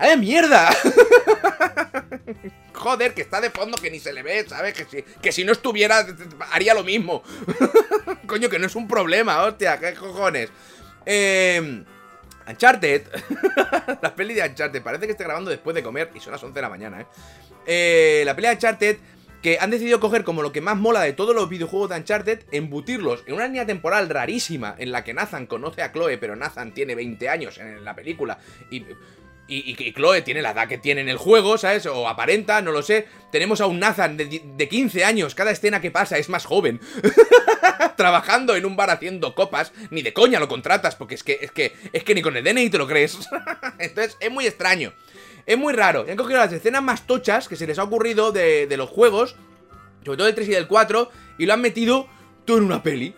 ¡Ay, 0.00 0.16
mierda! 0.16 0.70
Joder, 2.72 3.12
que 3.12 3.20
está 3.20 3.42
de 3.42 3.50
fondo, 3.50 3.76
que 3.76 3.90
ni 3.90 4.00
se 4.00 4.14
le 4.14 4.22
ve, 4.22 4.46
¿sabes? 4.48 4.72
Que 4.72 4.86
si, 4.86 5.02
que 5.20 5.30
si 5.30 5.44
no 5.44 5.52
estuviera, 5.52 6.06
haría 6.52 6.72
lo 6.72 6.82
mismo. 6.82 7.22
Coño, 8.26 8.48
que 8.48 8.58
no 8.58 8.66
es 8.66 8.74
un 8.74 8.88
problema, 8.88 9.42
hostia, 9.42 9.78
¿qué 9.78 9.92
cojones? 9.92 10.48
Eh, 11.04 11.84
Uncharted, 12.48 13.08
la 14.02 14.14
peli 14.14 14.32
de 14.32 14.48
Uncharted, 14.48 14.82
parece 14.82 15.04
que 15.04 15.12
estoy 15.12 15.26
grabando 15.26 15.50
después 15.50 15.74
de 15.74 15.82
comer 15.82 16.10
y 16.14 16.20
son 16.20 16.32
las 16.32 16.42
11 16.42 16.54
de 16.54 16.62
la 16.62 16.70
mañana, 16.70 17.02
¿eh? 17.02 17.06
eh 17.66 18.22
la 18.24 18.34
peli 18.34 18.48
de 18.48 18.54
Uncharted 18.54 18.96
que 19.42 19.58
han 19.60 19.70
decidido 19.70 20.00
coger 20.00 20.24
como 20.24 20.40
lo 20.40 20.50
que 20.50 20.62
más 20.62 20.78
mola 20.78 21.02
de 21.02 21.12
todos 21.12 21.34
los 21.34 21.50
videojuegos 21.50 21.90
de 21.90 21.96
Uncharted, 21.96 22.44
embutirlos 22.52 23.22
en 23.26 23.34
una 23.34 23.46
línea 23.46 23.66
temporal 23.66 24.08
rarísima 24.08 24.76
en 24.78 24.92
la 24.92 25.04
que 25.04 25.12
Nathan 25.12 25.46
conoce 25.46 25.82
a 25.82 25.92
Chloe, 25.92 26.16
pero 26.16 26.36
Nathan 26.36 26.72
tiene 26.72 26.94
20 26.94 27.28
años 27.28 27.58
en 27.58 27.84
la 27.84 27.94
película 27.94 28.38
y... 28.70 28.86
Y, 29.52 29.92
Chloe 29.92 30.22
tiene 30.22 30.42
la 30.42 30.52
edad 30.52 30.68
que 30.68 30.78
tiene 30.78 31.00
en 31.00 31.08
el 31.08 31.16
juego, 31.16 31.58
¿sabes? 31.58 31.84
O 31.86 32.08
aparenta, 32.08 32.62
no 32.62 32.70
lo 32.70 32.82
sé. 32.82 33.08
Tenemos 33.32 33.60
a 33.60 33.66
un 33.66 33.80
Nathan 33.80 34.16
de, 34.16 34.42
de 34.44 34.68
15 34.68 35.04
años. 35.04 35.34
Cada 35.34 35.50
escena 35.50 35.80
que 35.80 35.90
pasa 35.90 36.18
es 36.18 36.28
más 36.28 36.44
joven. 36.44 36.80
Trabajando 37.96 38.54
en 38.54 38.64
un 38.64 38.76
bar 38.76 38.90
haciendo 38.90 39.34
copas. 39.34 39.72
Ni 39.90 40.02
de 40.02 40.12
coña 40.12 40.38
lo 40.38 40.46
contratas, 40.46 40.94
porque 40.94 41.16
es 41.16 41.24
que, 41.24 41.38
es 41.42 41.50
que, 41.50 41.74
es 41.92 42.04
que 42.04 42.14
ni 42.14 42.22
con 42.22 42.36
el 42.36 42.44
DNI 42.44 42.70
te 42.70 42.78
lo 42.78 42.86
crees. 42.86 43.18
Entonces, 43.78 44.16
es 44.20 44.30
muy 44.30 44.46
extraño. 44.46 44.92
Es 45.46 45.58
muy 45.58 45.72
raro. 45.72 46.06
Han 46.08 46.16
cogido 46.16 46.38
las 46.38 46.52
escenas 46.52 46.82
más 46.82 47.06
tochas 47.06 47.48
que 47.48 47.56
se 47.56 47.66
les 47.66 47.78
ha 47.78 47.82
ocurrido 47.82 48.30
de, 48.30 48.72
los 48.76 48.88
juegos, 48.88 49.34
sobre 50.04 50.16
todo 50.16 50.26
del 50.26 50.34
3 50.36 50.48
y 50.48 50.52
del 50.52 50.68
4, 50.68 51.10
y 51.38 51.46
lo 51.46 51.54
han 51.54 51.60
metido 51.60 52.08
todo 52.44 52.58
en 52.58 52.64
una 52.64 52.82
peli. 52.82 53.14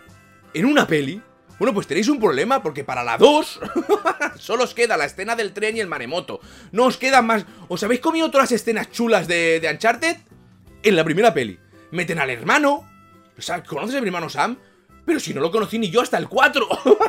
En 0.55 0.65
una 0.65 0.87
peli. 0.87 1.21
Bueno, 1.63 1.75
pues 1.75 1.87
tenéis 1.87 2.09
un 2.09 2.19
problema, 2.19 2.61
porque 2.61 2.83
para 2.83 3.05
la 3.05 3.17
2 3.17 3.61
solo 4.41 4.65
os 4.65 4.75
queda 4.75 4.97
la 4.97 5.05
escena 5.05 5.37
del 5.37 5.53
tren 5.53 5.77
y 5.77 5.81
el 5.81 5.87
maremoto. 5.87 6.41
No 6.73 6.87
os 6.87 6.97
queda 6.97 7.23
más... 7.23 7.47
¿Os 7.69 7.85
habéis 7.85 8.01
comido 8.01 8.33
todas 8.33 8.51
las 8.51 8.61
escenas 8.61 8.91
chulas 8.91 9.29
de, 9.29 9.61
de 9.61 9.71
Uncharted? 9.71 10.17
En 10.83 10.97
la 10.97 11.05
primera 11.05 11.33
peli. 11.33 11.61
Meten 11.93 12.19
al 12.19 12.31
hermano. 12.31 12.91
¿Conoces 13.69 13.95
a 13.95 14.01
mi 14.01 14.09
hermano 14.09 14.29
Sam? 14.29 14.59
Pero 15.07 15.21
si 15.21 15.33
no 15.33 15.41
lo 15.41 15.53
conocí 15.53 15.79
ni 15.79 15.89
yo 15.89 16.01
hasta 16.01 16.19
el 16.19 16.27
4. 16.27 16.69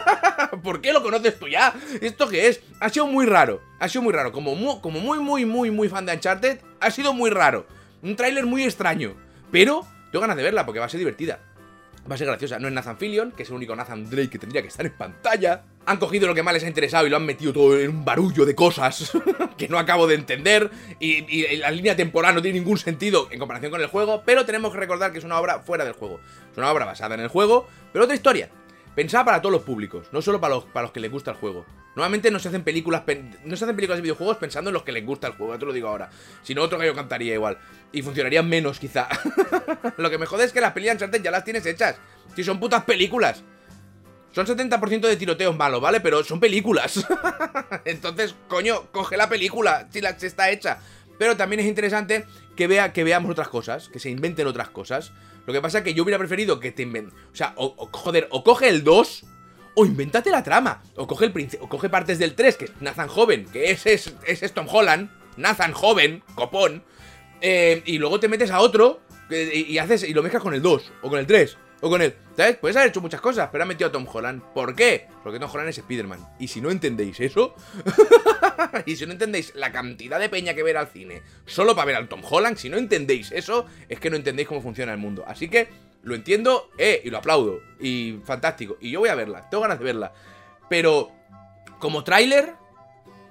¿Por 0.63 0.82
qué 0.82 0.94
lo 0.94 1.02
conoces 1.02 1.39
tú 1.39 1.48
ya? 1.48 1.74
¿Esto 2.00 2.30
qué 2.30 2.48
es? 2.48 2.62
Ha 2.80 2.89
sido 2.89 3.08
muy 3.08 3.26
raro. 3.26 3.60
Ha 3.80 3.89
sido 3.89 4.04
muy 4.04 4.13
raro. 4.13 4.32
Como 4.32 4.54
muy, 4.54 4.80
como 4.82 5.00
muy, 5.00 5.18
muy, 5.18 5.46
muy, 5.46 5.72
muy 5.72 5.89
fan 5.89 6.06
de 6.06 6.13
Uncharted, 6.13 6.60
ha 6.80 6.92
sido 6.92 7.12
muy 7.12 7.32
raro. 7.32 7.66
Un 8.04 8.16
tráiler 8.16 8.46
muy 8.46 8.63
extraño. 8.66 9.16
Pero 9.52 9.88
tengo 10.12 10.22
ganas 10.22 10.38
de 10.38 10.44
verla 10.44 10.63
porque 10.63 10.80
va 10.80 10.86
a 10.86 10.89
ser 10.89 11.00
divertida. 11.00 11.39
Va 12.10 12.16
a 12.16 12.18
ser 12.18 12.28
graciosa. 12.28 12.60
No 12.60 12.68
es 12.68 12.74
Nathan 12.74 12.98
Fillion, 12.98 13.32
que 13.32 13.44
es 13.44 13.50
el 13.50 13.56
único 13.56 13.76
Nathan 13.76 14.10
Drake 14.10 14.30
que 14.30 14.39
tendría 14.39 14.62
que 14.62 14.68
estar 14.68 14.86
en 14.86 14.92
pantalla. 14.92 15.63
Han 15.86 15.98
cogido 15.98 16.28
lo 16.28 16.36
que 16.36 16.44
más 16.44 16.54
les 16.54 16.63
ha 16.63 16.68
interesado 16.68 17.08
y 17.08 17.10
lo 17.10 17.16
han 17.16 17.26
metido 17.26 17.54
todo 17.54 17.80
en 17.80 17.89
un 17.89 18.06
barullo 18.06 18.46
de 18.46 18.56
cosas 18.56 19.12
que 19.58 19.70
no 19.70 19.80
acabo 19.80 20.06
de 20.06 20.16
entender. 20.16 20.70
Y, 21.00 21.58
la 21.58 21.72
línea 21.72 21.96
temporal 21.96 22.36
no 22.36 22.42
tiene 22.42 22.60
ningún 22.60 22.78
sentido 22.78 23.30
en 23.32 23.39
comparación 23.39 23.72
con 23.72 23.82
el 23.82 23.88
juego. 23.88 24.24
Pero 24.26 24.46
tenemos 24.46 24.74
que 24.74 24.80
recordar 24.80 25.13
que 25.13 25.20
es 25.20 25.24
una 25.24 25.39
obra 25.39 25.60
fuera 25.60 25.86
del 25.86 25.94
juego. 25.94 26.20
Es 26.52 26.58
una 26.58 26.72
obra 26.72 26.86
basada 26.86 27.16
en 27.16 27.22
el 27.22 27.30
juego, 27.30 27.68
pero 27.94 28.04
otra 28.04 28.16
historia. 28.16 28.50
Pensaba 28.96 29.26
para 29.26 29.42
todos 29.42 29.54
los 29.54 29.63
públicos, 29.63 30.08
no 30.12 30.22
solo 30.22 30.39
para 30.39 30.56
los, 30.56 30.66
para 30.66 30.84
los 30.84 30.92
que 30.92 31.00
les 31.00 31.10
gusta 31.10 31.32
el 31.32 31.38
juego. 31.38 31.66
Normalmente 31.95 32.32
no 32.32 32.39
se 32.39 32.47
hacen 32.47 32.63
películas 32.63 33.03
no 33.43 33.56
se 33.56 33.65
hacen 33.65 33.75
películas 33.75 33.97
de 33.97 34.01
videojuegos 34.01 34.38
pensando 34.38 34.69
en 34.69 34.73
los 34.73 34.84
que 34.84 34.91
les 34.91 35.06
gusta 35.06 35.27
el 35.27 35.34
juego, 35.34 35.58
te 35.60 35.65
lo 35.65 35.73
digo 35.73 35.89
ahora. 35.89 36.10
Si 36.41 36.56
no, 36.56 36.63
otro 36.63 36.79
gallo 36.79 36.95
cantaría 36.95 37.34
igual. 37.34 37.60
Y 37.91 38.01
funcionarían 38.01 38.49
menos, 38.49 38.79
quizá. 38.79 39.08
lo 39.97 40.10
que 40.10 40.17
me 40.17 40.25
jode 40.25 40.45
es 40.45 40.53
que 40.53 40.62
las 40.62 40.73
películas 40.73 40.95
Uncharted 40.95 41.21
ya 41.21 41.32
las 41.32 41.43
tienes 41.43 41.65
hechas. 41.65 41.97
Si 42.36 42.43
son 42.43 42.60
putas 42.60 42.84
películas. 42.84 43.43
Son 44.32 44.47
70% 44.47 45.01
de 45.01 45.15
tiroteos 45.15 45.56
malos, 45.56 45.79
¿vale? 45.79 45.99
Pero 45.99 46.23
son 46.23 46.39
películas. 46.39 47.06
Entonces, 47.86 48.34
coño, 48.47 48.88
coge 48.91 49.15
la 49.15 49.29
película 49.29 49.88
si, 49.91 50.01
la, 50.01 50.10
está 50.10 50.49
hecha. 50.49 50.79
Pero 51.19 51.38
también 51.38 51.60
es 51.60 51.67
interesante 51.67 52.25
que, 52.56 52.65
vea, 52.65 52.91
que 52.91 53.03
veamos 53.03 53.29
otras 53.29 53.49
cosas, 53.49 53.89
que 53.89 53.99
se 53.99 54.10
inventen 54.10 54.47
otras 54.47 54.69
cosas. 54.69 55.12
Lo 55.45 55.53
que 55.53 55.62
pasa 55.62 55.79
es 55.79 55.84
que 55.84 55.93
yo 55.93 56.01
hubiera 56.01 56.17
preferido 56.17 56.60
que 56.60 56.71
te 56.71 56.82
inventen. 56.82 57.15
O 57.32 57.36
sea, 57.36 57.53
o, 57.58 57.88
joder, 57.91 58.27
o 58.32 58.43
coge 58.43 58.69
el 58.69 58.84
2 58.84 59.25
o 59.76 59.86
invéntate 59.86 60.30
la 60.30 60.44
trama. 60.44 60.82
O 60.96 61.08
coge, 61.08 61.26
el 61.26 61.50
o 61.60 61.70
coge 61.70 61.90
partes 61.90 62.20
del 62.20 62.36
3, 62.36 62.56
que 62.58 62.66
es 62.66 62.72
Nathan 62.82 63.08
joven, 63.08 63.46
que 63.52 63.72
es, 63.72 63.86
es, 63.86 64.54
Tom 64.54 64.68
Holland. 64.70 65.10
Nathan 65.38 65.74
joven, 65.74 66.24
copón. 66.36 66.84
Eh, 67.42 67.82
y 67.86 67.98
luego 67.98 68.20
te 68.20 68.28
metes 68.28 68.52
a 68.52 68.60
otro 68.60 69.02
y, 69.30 69.78
haces 69.78 70.04
y 70.04 70.14
lo 70.14 70.24
mezclas 70.24 70.44
con 70.44 70.54
el 70.54 70.62
2 70.62 70.92
o 71.02 71.10
con 71.10 71.20
el 71.20 71.28
3 71.28 71.58
o 71.82 71.90
con 71.90 72.02
él. 72.02 72.16
¿Sabes? 72.38 72.56
Puedes 72.58 72.78
haber 72.78 72.90
hecho 72.90 73.02
muchas 73.02 73.20
cosas, 73.20 73.50
pero 73.52 73.64
ha 73.64 73.68
metido 73.68 73.90
a 73.90 73.92
Tom 73.92 74.08
Holland. 74.12 74.42
¿Por 74.54 74.76
qué? 74.76 75.08
Porque 75.22 75.40
Tom 75.40 75.50
Holland 75.52 75.70
es 75.70 75.78
Spider-Man. 75.80 76.20
Y 76.40 76.48
si 76.48 76.62
no 76.62 76.72
entendéis 76.72 77.20
eso, 77.20 77.56
y 78.86 78.96
si 78.96 79.06
no 79.06 79.12
entendéis 79.12 79.54
la 79.56 79.72
cantidad 79.72 80.20
de 80.20 80.30
peña 80.30 80.54
que 80.54 80.64
ver 80.64 80.78
al 80.78 80.88
cine 80.88 81.22
solo 81.46 81.76
para 81.76 81.88
ver 81.88 81.96
al 81.98 82.08
Tom 82.08 82.22
Holland, 82.28 82.58
si 82.58 82.70
no 82.70 82.78
entendéis 82.78 83.32
eso, 83.32 83.66
es 83.90 84.00
que 84.00 84.10
no 84.10 84.16
entendéis 84.16 84.48
cómo 84.48 84.62
funciona 84.62 84.94
el 84.94 84.98
mundo. 84.98 85.26
Así 85.28 85.50
que 85.50 85.68
lo 86.04 86.16
entiendo, 86.16 86.70
eh, 86.78 87.02
y 87.04 87.10
lo 87.10 87.18
aplaudo. 87.18 87.62
Y 87.80 88.20
fantástico. 88.26 88.78
Y 88.80 88.92
yo 88.92 89.00
voy 89.00 89.10
a 89.10 89.16
verla, 89.16 89.50
tengo 89.50 89.63
ganas 89.63 89.80
de 89.80 89.86
verla. 89.86 90.13
Pero, 90.70 91.12
como 91.80 92.04
tráiler, 92.04 92.54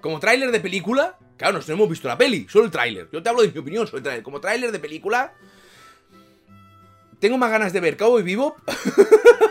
como 0.01 0.19
tráiler 0.19 0.51
de 0.51 0.61
película, 0.61 1.19
claro, 1.37 1.55
nosotros 1.55 1.77
hemos 1.77 1.89
visto 1.89 2.09
la 2.09 2.19
peli, 2.19 2.47
solo 2.49 2.65
el 2.65 2.71
tráiler. 2.71 3.09
Yo 3.13 3.23
te 3.23 3.29
hablo 3.29 3.43
de 3.43 3.53
mi 3.53 3.59
opinión 3.59 3.87
sobre 3.87 3.99
el 3.99 4.05
tráiler. 4.05 4.23
Como 4.25 4.41
tráiler 4.41 4.73
de 4.73 4.79
película, 4.79 5.35
tengo 7.21 7.39
más 7.39 7.51
ganas 7.51 7.73
de 7.73 7.81
ver 7.81 7.97
Cowboy 7.97 8.23
Vivo. 8.23 8.57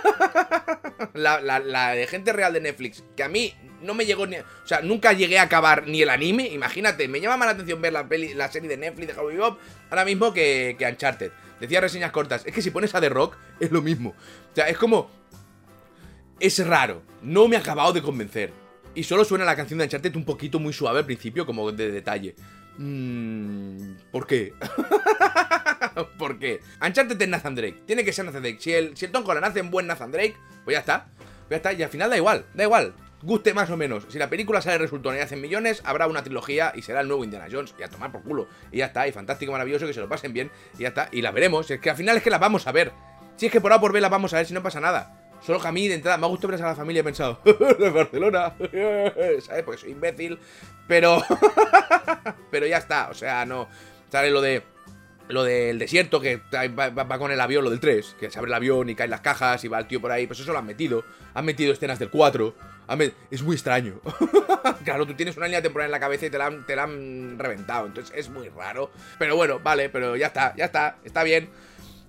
la, 1.13 1.39
la, 1.39 1.91
de 1.91 2.07
gente 2.07 2.33
real 2.33 2.53
de 2.53 2.61
Netflix. 2.61 3.03
Que 3.15 3.23
a 3.23 3.29
mí 3.29 3.53
no 3.81 3.93
me 3.93 4.05
llegó 4.05 4.27
ni. 4.27 4.37
O 4.37 4.43
sea, 4.65 4.81
nunca 4.81 5.13
llegué 5.13 5.39
a 5.39 5.43
acabar 5.43 5.87
ni 5.87 6.01
el 6.01 6.09
anime. 6.09 6.47
Imagínate, 6.47 7.07
me 7.07 7.19
llama 7.19 7.37
más 7.37 7.47
la 7.47 7.53
atención 7.53 7.81
ver 7.81 7.93
la, 7.93 8.07
peli, 8.07 8.33
la 8.33 8.51
serie 8.51 8.69
de 8.69 8.77
Netflix 8.77 9.07
de 9.07 9.13
Cowboy 9.13 9.33
Vivo 9.33 9.57
ahora 9.89 10.05
mismo 10.05 10.33
que, 10.33 10.75
que 10.77 10.85
Uncharted. 10.85 11.31
Decía 11.59 11.79
reseñas 11.79 12.11
cortas. 12.11 12.43
Es 12.45 12.53
que 12.53 12.61
si 12.61 12.71
pones 12.71 12.93
a 12.95 13.01
The 13.01 13.09
Rock, 13.09 13.37
es 13.59 13.71
lo 13.71 13.81
mismo. 13.81 14.09
O 14.51 14.55
sea, 14.55 14.67
es 14.67 14.77
como. 14.77 15.09
Es 16.39 16.65
raro. 16.65 17.03
No 17.21 17.47
me 17.47 17.55
ha 17.55 17.59
acabado 17.59 17.93
de 17.93 18.01
convencer. 18.01 18.51
Y 18.95 19.03
solo 19.03 19.23
suena 19.23 19.45
la 19.45 19.55
canción 19.55 19.77
de 19.77 19.85
Uncharted 19.85 20.15
un 20.15 20.25
poquito 20.25 20.59
muy 20.59 20.73
suave 20.73 20.99
al 20.99 21.05
principio, 21.05 21.45
como 21.45 21.71
de 21.71 21.91
detalle. 21.91 22.35
Mmm. 22.77 23.93
¿Por 24.11 24.25
qué? 24.25 24.53
¿Por 26.17 26.39
qué? 26.39 26.61
Uncharted 26.85 27.21
es 27.21 27.29
Nathan 27.29 27.55
Drake. 27.55 27.83
Tiene 27.85 28.03
que 28.03 28.11
ser 28.11 28.25
Nathan 28.25 28.41
Drake. 28.41 28.57
Si 28.59 28.73
el, 28.73 28.97
si 28.97 29.05
el 29.05 29.11
Tom 29.11 29.23
Holland 29.25 29.45
hace 29.45 29.61
un 29.61 29.71
buen 29.71 29.87
Nathan 29.87 30.11
Drake, 30.11 30.35
pues 30.63 30.73
ya 30.75 30.79
está. 30.79 31.07
Pues 31.47 31.49
ya 31.49 31.55
está. 31.57 31.73
Y 31.73 31.83
al 31.83 31.89
final 31.89 32.09
da 32.09 32.17
igual. 32.17 32.45
Da 32.53 32.63
igual. 32.63 32.93
Guste 33.23 33.53
más 33.53 33.69
o 33.69 33.77
menos. 33.77 34.05
Si 34.09 34.17
la 34.17 34.29
película 34.29 34.61
sale 34.61 34.77
resultado 34.77 35.15
y 35.15 35.19
hacen 35.19 35.41
millones, 35.41 35.81
habrá 35.85 36.07
una 36.07 36.23
trilogía 36.23 36.71
y 36.75 36.81
será 36.81 37.01
el 37.01 37.07
nuevo 37.07 37.23
Indiana 37.23 37.47
Jones. 37.51 37.75
Y 37.79 37.83
a 37.83 37.89
tomar 37.89 38.11
por 38.11 38.23
culo. 38.23 38.47
Y 38.71 38.77
ya 38.77 38.85
está. 38.87 39.07
Y 39.07 39.11
fantástico, 39.11 39.51
maravilloso, 39.51 39.85
que 39.85 39.93
se 39.93 39.99
lo 39.99 40.09
pasen 40.09 40.33
bien. 40.33 40.51
Y 40.77 40.83
ya 40.83 40.89
está. 40.89 41.09
Y 41.11 41.21
la 41.21 41.31
veremos. 41.31 41.69
Es 41.69 41.79
que 41.79 41.89
al 41.89 41.95
final 41.95 42.17
es 42.17 42.23
que 42.23 42.29
la 42.29 42.39
vamos 42.39 42.67
a 42.67 42.71
ver. 42.71 42.91
Si 43.35 43.45
es 43.45 43.51
que 43.51 43.61
por 43.61 43.73
A 43.73 43.79
por 43.79 43.91
B 43.91 44.01
la 44.01 44.09
vamos 44.09 44.33
a 44.33 44.37
ver, 44.37 44.45
si 44.45 44.53
no 44.53 44.63
pasa 44.63 44.79
nada. 44.79 45.17
Solo 45.41 45.59
que 45.59 45.67
a 45.67 45.71
mí 45.71 45.87
de 45.87 45.95
entrada 45.95 46.17
me 46.17 46.25
ha 46.25 46.29
gustado 46.29 46.51
ver 46.51 46.61
a 46.61 46.67
la 46.67 46.75
familia 46.75 46.99
he 47.01 47.03
pensado, 47.03 47.41
de 47.79 47.89
Barcelona, 47.89 48.53
¿sabes? 49.41 49.63
Porque 49.63 49.81
soy 49.81 49.91
imbécil. 49.91 50.39
Pero. 50.87 51.21
pero 52.51 52.67
ya 52.67 52.77
está. 52.77 53.09
O 53.09 53.13
sea, 53.13 53.45
no. 53.45 53.67
Sale 54.11 54.29
lo 54.29 54.41
de 54.41 54.61
lo 55.31 55.43
del 55.43 55.79
desierto, 55.79 56.19
que 56.19 56.41
va, 56.53 57.19
con 57.19 57.31
el 57.31 57.39
avión, 57.39 57.63
lo 57.63 57.69
del 57.69 57.79
3, 57.79 58.15
que 58.19 58.29
se 58.29 58.39
abre 58.39 58.49
el 58.49 58.55
avión 58.55 58.89
y 58.89 58.95
caen 58.95 59.09
las 59.09 59.21
cajas 59.21 59.63
y 59.63 59.67
va 59.67 59.79
el 59.79 59.87
tío 59.87 60.01
por 60.01 60.11
ahí, 60.11 60.27
pues 60.27 60.39
eso 60.39 60.51
lo 60.51 60.59
han 60.59 60.65
metido. 60.65 61.03
Han 61.33 61.45
metido 61.45 61.73
escenas 61.73 61.99
del 61.99 62.09
4. 62.09 62.55
Es 63.29 63.41
muy 63.41 63.55
extraño. 63.55 64.01
claro, 64.83 65.05
tú 65.05 65.13
tienes 65.13 65.37
una 65.37 65.45
línea 65.45 65.61
temporal 65.61 65.85
en 65.85 65.91
la 65.91 65.99
cabeza 65.99 66.25
y 66.25 66.29
te 66.29 66.37
la, 66.37 66.47
han, 66.47 66.65
te 66.65 66.75
la 66.75 66.83
han 66.83 67.39
reventado, 67.39 67.87
entonces 67.87 68.13
es 68.15 68.29
muy 68.29 68.49
raro. 68.49 68.91
Pero 69.17 69.35
bueno, 69.35 69.59
vale, 69.59 69.89
pero 69.89 70.17
ya 70.17 70.27
está, 70.27 70.53
ya 70.57 70.65
está, 70.65 70.97
está 71.03 71.23
bien. 71.23 71.49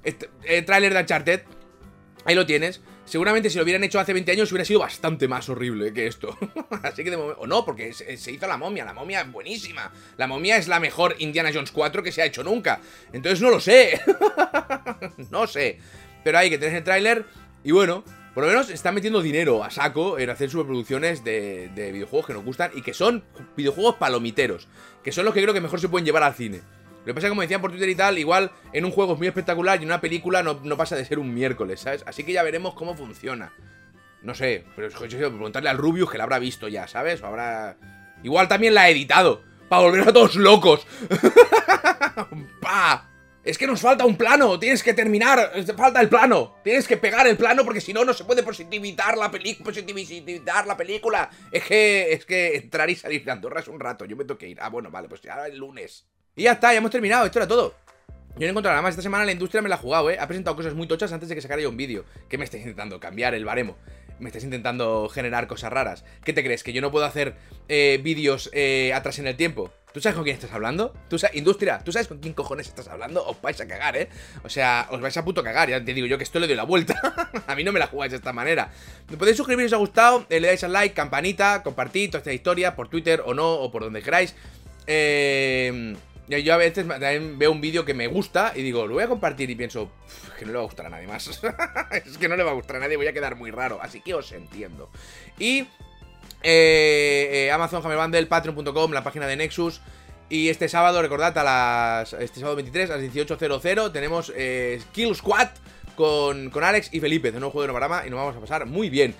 Este, 0.02 0.28
el 0.44 0.64
tráiler 0.64 0.92
de 0.92 1.00
Uncharted, 1.00 1.42
ahí 2.24 2.34
lo 2.34 2.46
tienes. 2.46 2.80
Seguramente 3.04 3.50
si 3.50 3.58
lo 3.58 3.64
hubieran 3.64 3.84
hecho 3.84 3.98
hace 3.98 4.12
20 4.12 4.32
años 4.32 4.50
hubiera 4.52 4.64
sido 4.64 4.80
bastante 4.80 5.28
más 5.28 5.48
horrible 5.48 5.92
que 5.92 6.06
esto. 6.06 6.36
Así 6.82 7.04
que 7.04 7.10
de 7.10 7.16
momento... 7.16 7.40
O 7.40 7.46
no, 7.46 7.64
porque 7.64 7.92
se, 7.92 8.32
hizo 8.32 8.46
la 8.46 8.56
momia. 8.56 8.84
La 8.84 8.94
momia 8.94 9.22
es 9.22 9.30
buenísima. 9.30 9.92
La 10.16 10.26
momia 10.26 10.56
es 10.56 10.68
la 10.68 10.80
mejor 10.80 11.16
Indiana 11.18 11.50
Jones 11.52 11.72
4 11.72 12.02
que 12.02 12.12
se 12.12 12.22
ha 12.22 12.26
hecho 12.26 12.44
nunca. 12.44 12.80
Entonces 13.12 13.40
no 13.40 13.50
lo 13.50 13.60
sé. 13.60 14.00
no 15.30 15.46
sé. 15.46 15.78
Pero 16.24 16.38
hay 16.38 16.48
que 16.48 16.58
tener 16.58 16.76
el 16.76 16.84
tráiler. 16.84 17.26
Y 17.64 17.72
bueno, 17.72 18.04
por 18.34 18.44
lo 18.44 18.48
menos 18.48 18.70
están 18.70 18.94
metiendo 18.94 19.20
dinero 19.20 19.64
a 19.64 19.70
saco 19.70 20.18
en 20.18 20.30
hacer 20.30 20.48
superproducciones 20.48 21.24
de, 21.24 21.70
de 21.74 21.92
videojuegos 21.92 22.26
que 22.26 22.34
nos 22.34 22.44
gustan 22.44 22.70
y 22.74 22.82
que 22.82 22.94
son 22.94 23.24
videojuegos 23.56 23.96
palomiteros. 23.96 24.68
Que 25.02 25.12
son 25.12 25.24
los 25.24 25.34
que 25.34 25.42
creo 25.42 25.52
que 25.52 25.60
mejor 25.60 25.80
se 25.80 25.88
pueden 25.88 26.06
llevar 26.06 26.22
al 26.22 26.34
cine. 26.34 26.62
Lo 27.04 27.06
que 27.06 27.14
pasa 27.14 27.26
es 27.26 27.30
que, 27.30 27.30
como 27.30 27.42
decían 27.42 27.60
por 27.60 27.70
Twitter 27.70 27.88
y 27.88 27.94
tal, 27.96 28.18
igual 28.18 28.52
en 28.72 28.84
un 28.84 28.92
juego 28.92 29.14
es 29.14 29.18
muy 29.18 29.26
espectacular 29.26 29.78
y 29.78 29.82
en 29.82 29.88
una 29.88 30.00
película 30.00 30.42
no, 30.42 30.76
pasa 30.76 30.94
de 30.94 31.04
ser 31.04 31.18
un 31.18 31.34
miércoles, 31.34 31.80
¿sabes? 31.80 32.04
Así 32.06 32.22
que 32.22 32.32
ya 32.32 32.44
veremos 32.44 32.74
cómo 32.74 32.94
funciona. 32.94 33.52
No 34.22 34.34
sé, 34.34 34.64
pero 34.76 34.88
quiero 34.90 35.30
preguntarle 35.30 35.68
al 35.68 35.78
Rubius 35.78 36.10
que 36.10 36.18
la 36.18 36.24
habrá 36.24 36.38
visto 36.38 36.68
ya, 36.68 36.86
¿sabes? 36.86 37.20
O 37.22 37.26
habrá... 37.26 37.76
Igual 38.22 38.46
también 38.46 38.74
la 38.74 38.82
ha 38.82 38.88
editado, 38.88 39.42
para 39.68 39.82
volver 39.82 40.08
a 40.08 40.12
todos 40.12 40.36
locos. 40.36 40.86
¡Pa! 42.60 43.08
Es 43.44 43.58
que 43.58 43.66
nos 43.66 43.80
falta 43.80 44.06
un 44.06 44.16
plano, 44.16 44.56
tienes 44.60 44.84
que 44.84 44.94
terminar, 44.94 45.50
falta 45.76 46.00
el 46.00 46.08
plano, 46.08 46.58
tienes 46.62 46.86
que 46.86 46.96
pegar 46.96 47.26
el 47.26 47.36
plano 47.36 47.64
porque 47.64 47.80
si 47.80 47.92
no, 47.92 48.04
no 48.04 48.12
se 48.12 48.22
puede 48.22 48.44
positivizar 48.44 49.18
la, 49.18 49.32
positivizar 49.32 50.64
la 50.64 50.76
película. 50.76 51.28
Es 51.50 51.64
que, 51.64 52.12
es 52.12 52.24
que 52.24 52.54
entrar 52.54 52.88
y 52.88 52.94
salir 52.94 53.24
de 53.24 53.32
Andorra 53.32 53.58
es 53.58 53.66
un 53.66 53.80
rato, 53.80 54.04
yo 54.04 54.14
me 54.14 54.24
tengo 54.24 54.38
que 54.38 54.48
ir. 54.48 54.58
Ah, 54.60 54.68
bueno, 54.68 54.92
vale, 54.92 55.08
pues 55.08 55.22
ya 55.22 55.44
el 55.46 55.58
lunes. 55.58 56.06
Y 56.36 56.44
ya 56.44 56.52
está, 56.52 56.72
ya 56.72 56.78
hemos 56.78 56.90
terminado, 56.90 57.26
esto 57.26 57.38
era 57.38 57.48
todo 57.48 57.82
yo 58.34 58.40
no 58.40 58.46
he 58.46 58.50
encontrado 58.50 58.74
nada 58.74 58.82
más. 58.82 58.92
Esta 58.92 59.02
semana 59.02 59.24
la 59.24 59.32
industria 59.32 59.60
me 59.60 59.68
la 59.68 59.74
ha 59.74 59.78
jugado, 59.78 60.10
¿eh? 60.10 60.16
Ha 60.18 60.26
presentado 60.26 60.56
cosas 60.56 60.74
muy 60.74 60.86
tochas 60.86 61.12
antes 61.12 61.28
de 61.28 61.34
que 61.34 61.42
sacara 61.42 61.60
yo 61.60 61.68
un 61.68 61.76
vídeo. 61.76 62.04
Que 62.28 62.38
me 62.38 62.44
está 62.44 62.56
intentando 62.56 62.98
cambiar 62.98 63.34
el 63.34 63.44
baremo. 63.44 63.76
me 64.18 64.28
estás 64.28 64.44
intentando 64.44 65.08
generar 65.08 65.46
cosas 65.46 65.72
raras. 65.72 66.04
¿Qué 66.24 66.32
te 66.32 66.42
crees? 66.42 66.62
¿Que 66.62 66.72
yo 66.72 66.80
no 66.80 66.90
puedo 66.90 67.04
hacer 67.04 67.34
eh, 67.68 68.00
vídeos 68.02 68.48
eh, 68.52 68.92
atrás 68.94 69.18
en 69.18 69.26
el 69.26 69.36
tiempo? 69.36 69.70
¿Tú 69.92 70.00
sabes 70.00 70.14
con 70.14 70.24
quién 70.24 70.36
estás 70.36 70.52
hablando? 70.52 70.94
¿Tú 71.10 71.18
Industria, 71.34 71.80
¿tú 71.84 71.92
sabes 71.92 72.08
con 72.08 72.18
quién 72.20 72.32
cojones 72.32 72.66
estás 72.66 72.88
hablando? 72.88 73.26
Os 73.26 73.42
vais 73.42 73.60
a 73.60 73.66
cagar, 73.66 73.96
¿eh? 73.96 74.08
O 74.42 74.48
sea, 74.48 74.86
os 74.90 75.00
vais 75.00 75.14
a 75.16 75.24
puto 75.24 75.42
cagar. 75.42 75.68
Ya 75.68 75.84
te 75.84 75.92
digo 75.92 76.06
yo 76.06 76.16
que 76.16 76.24
esto 76.24 76.38
le 76.38 76.46
doy 76.46 76.56
la 76.56 76.62
vuelta. 76.62 76.98
a 77.46 77.54
mí 77.54 77.64
no 77.64 77.72
me 77.72 77.78
la 77.78 77.88
jugáis 77.88 78.12
de 78.12 78.16
esta 78.16 78.32
manera. 78.32 78.70
Me 79.10 79.18
podéis 79.18 79.36
suscribir 79.36 79.64
si 79.64 79.66
os 79.66 79.72
ha 79.74 79.78
gustado, 79.78 80.24
eh, 80.30 80.40
le 80.40 80.46
dais 80.46 80.64
al 80.64 80.72
like, 80.72 80.94
campanita, 80.94 81.62
compartid 81.62 82.10
toda 82.10 82.18
esta 82.18 82.32
historia 82.32 82.74
por 82.74 82.88
Twitter 82.88 83.22
o 83.26 83.34
no, 83.34 83.52
o 83.52 83.70
por 83.70 83.82
donde 83.82 84.00
queráis. 84.00 84.34
Eh... 84.86 85.94
Yo 86.38 86.54
a 86.54 86.56
veces 86.56 86.86
también 86.86 87.38
veo 87.38 87.52
un 87.52 87.60
vídeo 87.60 87.84
que 87.84 87.94
me 87.94 88.06
gusta 88.06 88.52
y 88.54 88.62
digo, 88.62 88.86
lo 88.86 88.94
voy 88.94 89.04
a 89.04 89.08
compartir 89.08 89.50
y 89.50 89.54
pienso, 89.54 89.90
que 90.38 90.44
no 90.44 90.52
le 90.52 90.58
va 90.58 90.62
a 90.62 90.66
gustar 90.66 90.86
a 90.86 90.90
nadie 90.90 91.06
más. 91.06 91.28
es 91.92 92.18
que 92.18 92.28
no 92.28 92.36
le 92.36 92.42
va 92.42 92.52
a 92.52 92.54
gustar 92.54 92.76
a 92.76 92.80
nadie, 92.80 92.96
voy 92.96 93.06
a 93.06 93.12
quedar 93.12 93.36
muy 93.36 93.50
raro. 93.50 93.78
Así 93.82 94.00
que 94.00 94.14
os 94.14 94.32
entiendo. 94.32 94.90
Y 95.38 95.66
eh, 96.42 97.30
eh, 97.32 97.50
Amazon 97.52 97.84
Hammer 97.84 98.28
Patreon.com, 98.28 98.92
la 98.92 99.04
página 99.04 99.26
de 99.26 99.36
Nexus. 99.36 99.80
Y 100.28 100.48
este 100.48 100.68
sábado, 100.68 101.02
recordad, 101.02 101.36
a 101.36 101.44
las. 101.44 102.14
Este 102.14 102.40
sábado 102.40 102.56
23, 102.56 102.90
a 102.90 102.96
las 102.96 103.04
18.00, 103.04 103.92
tenemos 103.92 104.32
eh, 104.34 104.80
Kill 104.92 105.14
Squad 105.14 105.48
con, 105.94 106.48
con 106.48 106.64
Alex 106.64 106.88
y 106.92 107.00
Felipe, 107.00 107.30
de 107.30 107.38
nuevo 107.38 107.52
juego 107.52 107.62
de 107.62 107.68
Novarama, 107.68 108.06
y 108.06 108.10
nos 108.10 108.18
vamos 108.18 108.36
a 108.36 108.40
pasar 108.40 108.64
muy 108.64 108.88
bien. 108.88 109.14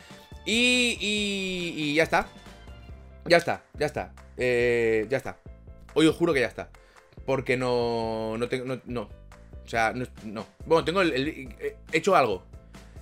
Y, 0.46 0.96
y, 1.00 1.74
y 1.76 1.94
ya 1.94 2.04
está. 2.04 2.26
Ya 3.26 3.36
está, 3.36 3.62
ya 3.74 3.86
está. 3.86 4.12
Eh, 4.36 5.06
ya 5.08 5.18
está. 5.18 5.36
Hoy 5.94 6.06
os 6.06 6.16
juro 6.16 6.32
que 6.32 6.40
ya 6.40 6.46
está. 6.46 6.70
Porque 7.26 7.56
no. 7.56 8.36
No 8.38 8.48
tengo. 8.48 8.78
No. 8.86 9.02
O 9.64 9.68
sea, 9.68 9.92
no, 10.24 10.46
Bueno, 10.66 10.84
tengo 10.84 11.02
el, 11.02 11.54
He 11.60 11.76
hecho 11.92 12.16
algo. 12.16 12.44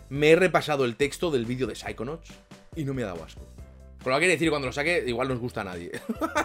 Me 0.09 0.31
he 0.31 0.37
repasado 0.37 0.85
el 0.85 0.97
texto 0.97 1.31
del 1.31 1.47
vídeo 1.47 1.67
de 1.67 1.75
Psychonauts 1.75 2.31
y 2.77 2.85
no 2.85 2.95
me 2.95 3.03
ha 3.03 3.07
dado 3.07 3.25
asco. 3.25 3.47
Con 4.03 4.13
lo 4.13 4.19
que 4.19 4.23
quiere 4.23 4.35
decir, 4.35 4.49
cuando 4.51 4.67
lo 4.67 4.73
saque, 4.73 5.05
igual 5.07 5.29
no 5.29 5.35
os 5.35 5.41
gusta 5.41 5.61
a 5.61 5.65
nadie. 5.65 5.93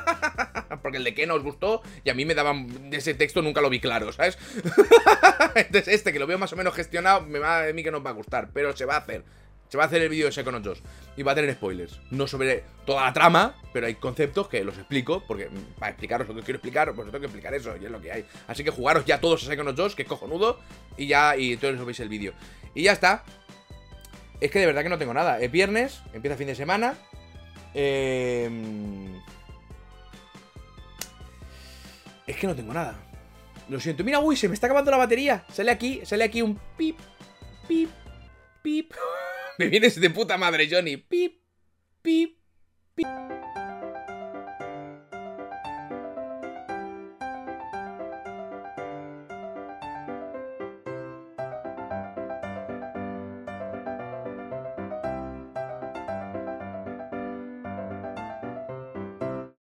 Porque 0.81 0.97
el 0.97 1.03
de 1.03 1.25
no 1.25 1.35
os 1.35 1.43
gustó 1.43 1.81
y 2.03 2.09
a 2.09 2.13
mí 2.13 2.25
me 2.25 2.35
daban. 2.35 2.89
Ese 2.91 3.13
texto 3.13 3.41
nunca 3.41 3.61
lo 3.61 3.69
vi 3.69 3.79
claro, 3.79 4.11
¿sabes? 4.11 4.37
Entonces, 5.55 5.87
este 5.87 6.11
que 6.11 6.19
lo 6.19 6.27
veo 6.27 6.37
más 6.37 6.51
o 6.51 6.55
menos 6.55 6.73
gestionado, 6.73 7.21
me 7.21 7.39
va 7.39 7.67
a 7.67 7.73
mí 7.73 7.81
que 7.81 7.91
no 7.91 8.03
va 8.03 8.09
a 8.09 8.13
gustar. 8.13 8.49
Pero 8.53 8.75
se 8.75 8.85
va 8.85 8.95
a 8.95 8.99
hacer. 8.99 9.23
Se 9.75 9.77
va 9.77 9.83
a 9.83 9.87
hacer 9.87 10.01
el 10.03 10.07
vídeo 10.07 10.27
de 10.27 10.31
Psychonauts 10.31 10.63
2 10.63 10.83
y 11.17 11.23
va 11.23 11.33
a 11.33 11.35
tener 11.35 11.53
spoilers. 11.53 11.99
No 12.09 12.27
sobre 12.27 12.63
toda 12.85 13.03
la 13.03 13.11
trama, 13.11 13.57
pero 13.73 13.87
hay 13.87 13.95
conceptos 13.95 14.47
que 14.47 14.63
los 14.63 14.77
explico, 14.77 15.21
porque 15.27 15.49
para 15.77 15.89
explicaros 15.89 16.29
lo 16.29 16.33
que 16.33 16.43
quiero 16.43 16.59
explicar, 16.59 16.93
pues 16.95 17.05
tengo 17.07 17.19
que 17.19 17.25
explicar 17.25 17.53
eso, 17.53 17.75
y 17.75 17.83
es 17.83 17.91
lo 17.91 17.99
que 17.99 18.09
hay. 18.09 18.25
Así 18.47 18.63
que 18.63 18.69
jugaros 18.69 19.03
ya 19.03 19.19
todos 19.19 19.43
a 19.43 19.47
Psychonauts 19.47 19.75
2, 19.75 19.95
que 19.95 20.03
es 20.03 20.07
cojonudo, 20.07 20.61
y 20.95 21.07
ya, 21.07 21.35
y 21.35 21.51
entonces 21.51 21.77
os 21.77 21.85
veis 21.85 21.99
el 21.99 22.07
vídeo. 22.07 22.31
Y 22.73 22.83
ya 22.83 22.93
está. 22.93 23.25
Es 24.39 24.49
que 24.49 24.59
de 24.59 24.65
verdad 24.65 24.81
que 24.81 24.87
no 24.87 24.97
tengo 24.97 25.13
nada. 25.13 25.41
Es 25.41 25.51
viernes, 25.51 25.99
empieza 26.13 26.37
fin 26.37 26.47
de 26.47 26.55
semana. 26.55 26.93
Em, 27.73 29.13
es 32.25 32.37
que 32.37 32.47
no 32.47 32.55
tengo 32.55 32.73
nada. 32.73 32.95
Lo 33.67 33.77
siento. 33.81 34.05
Mira, 34.05 34.19
uy, 34.19 34.37
se 34.37 34.47
me 34.47 34.53
está 34.53 34.67
acabando 34.67 34.89
la 34.91 34.95
batería. 34.95 35.43
Sale 35.51 35.69
aquí, 35.69 35.99
sale 36.05 36.23
aquí 36.23 36.41
un 36.41 36.57
pip, 36.77 36.97
pip, 37.67 37.89
pip. 38.61 38.93
Me 39.57 39.69
vienes 39.69 39.99
de 39.99 40.09
puta 40.09 40.37
madre, 40.37 40.67
Johnny. 40.69 40.97
Pip, 40.97 41.41
pip, 42.01 42.37
pip. 42.93 43.07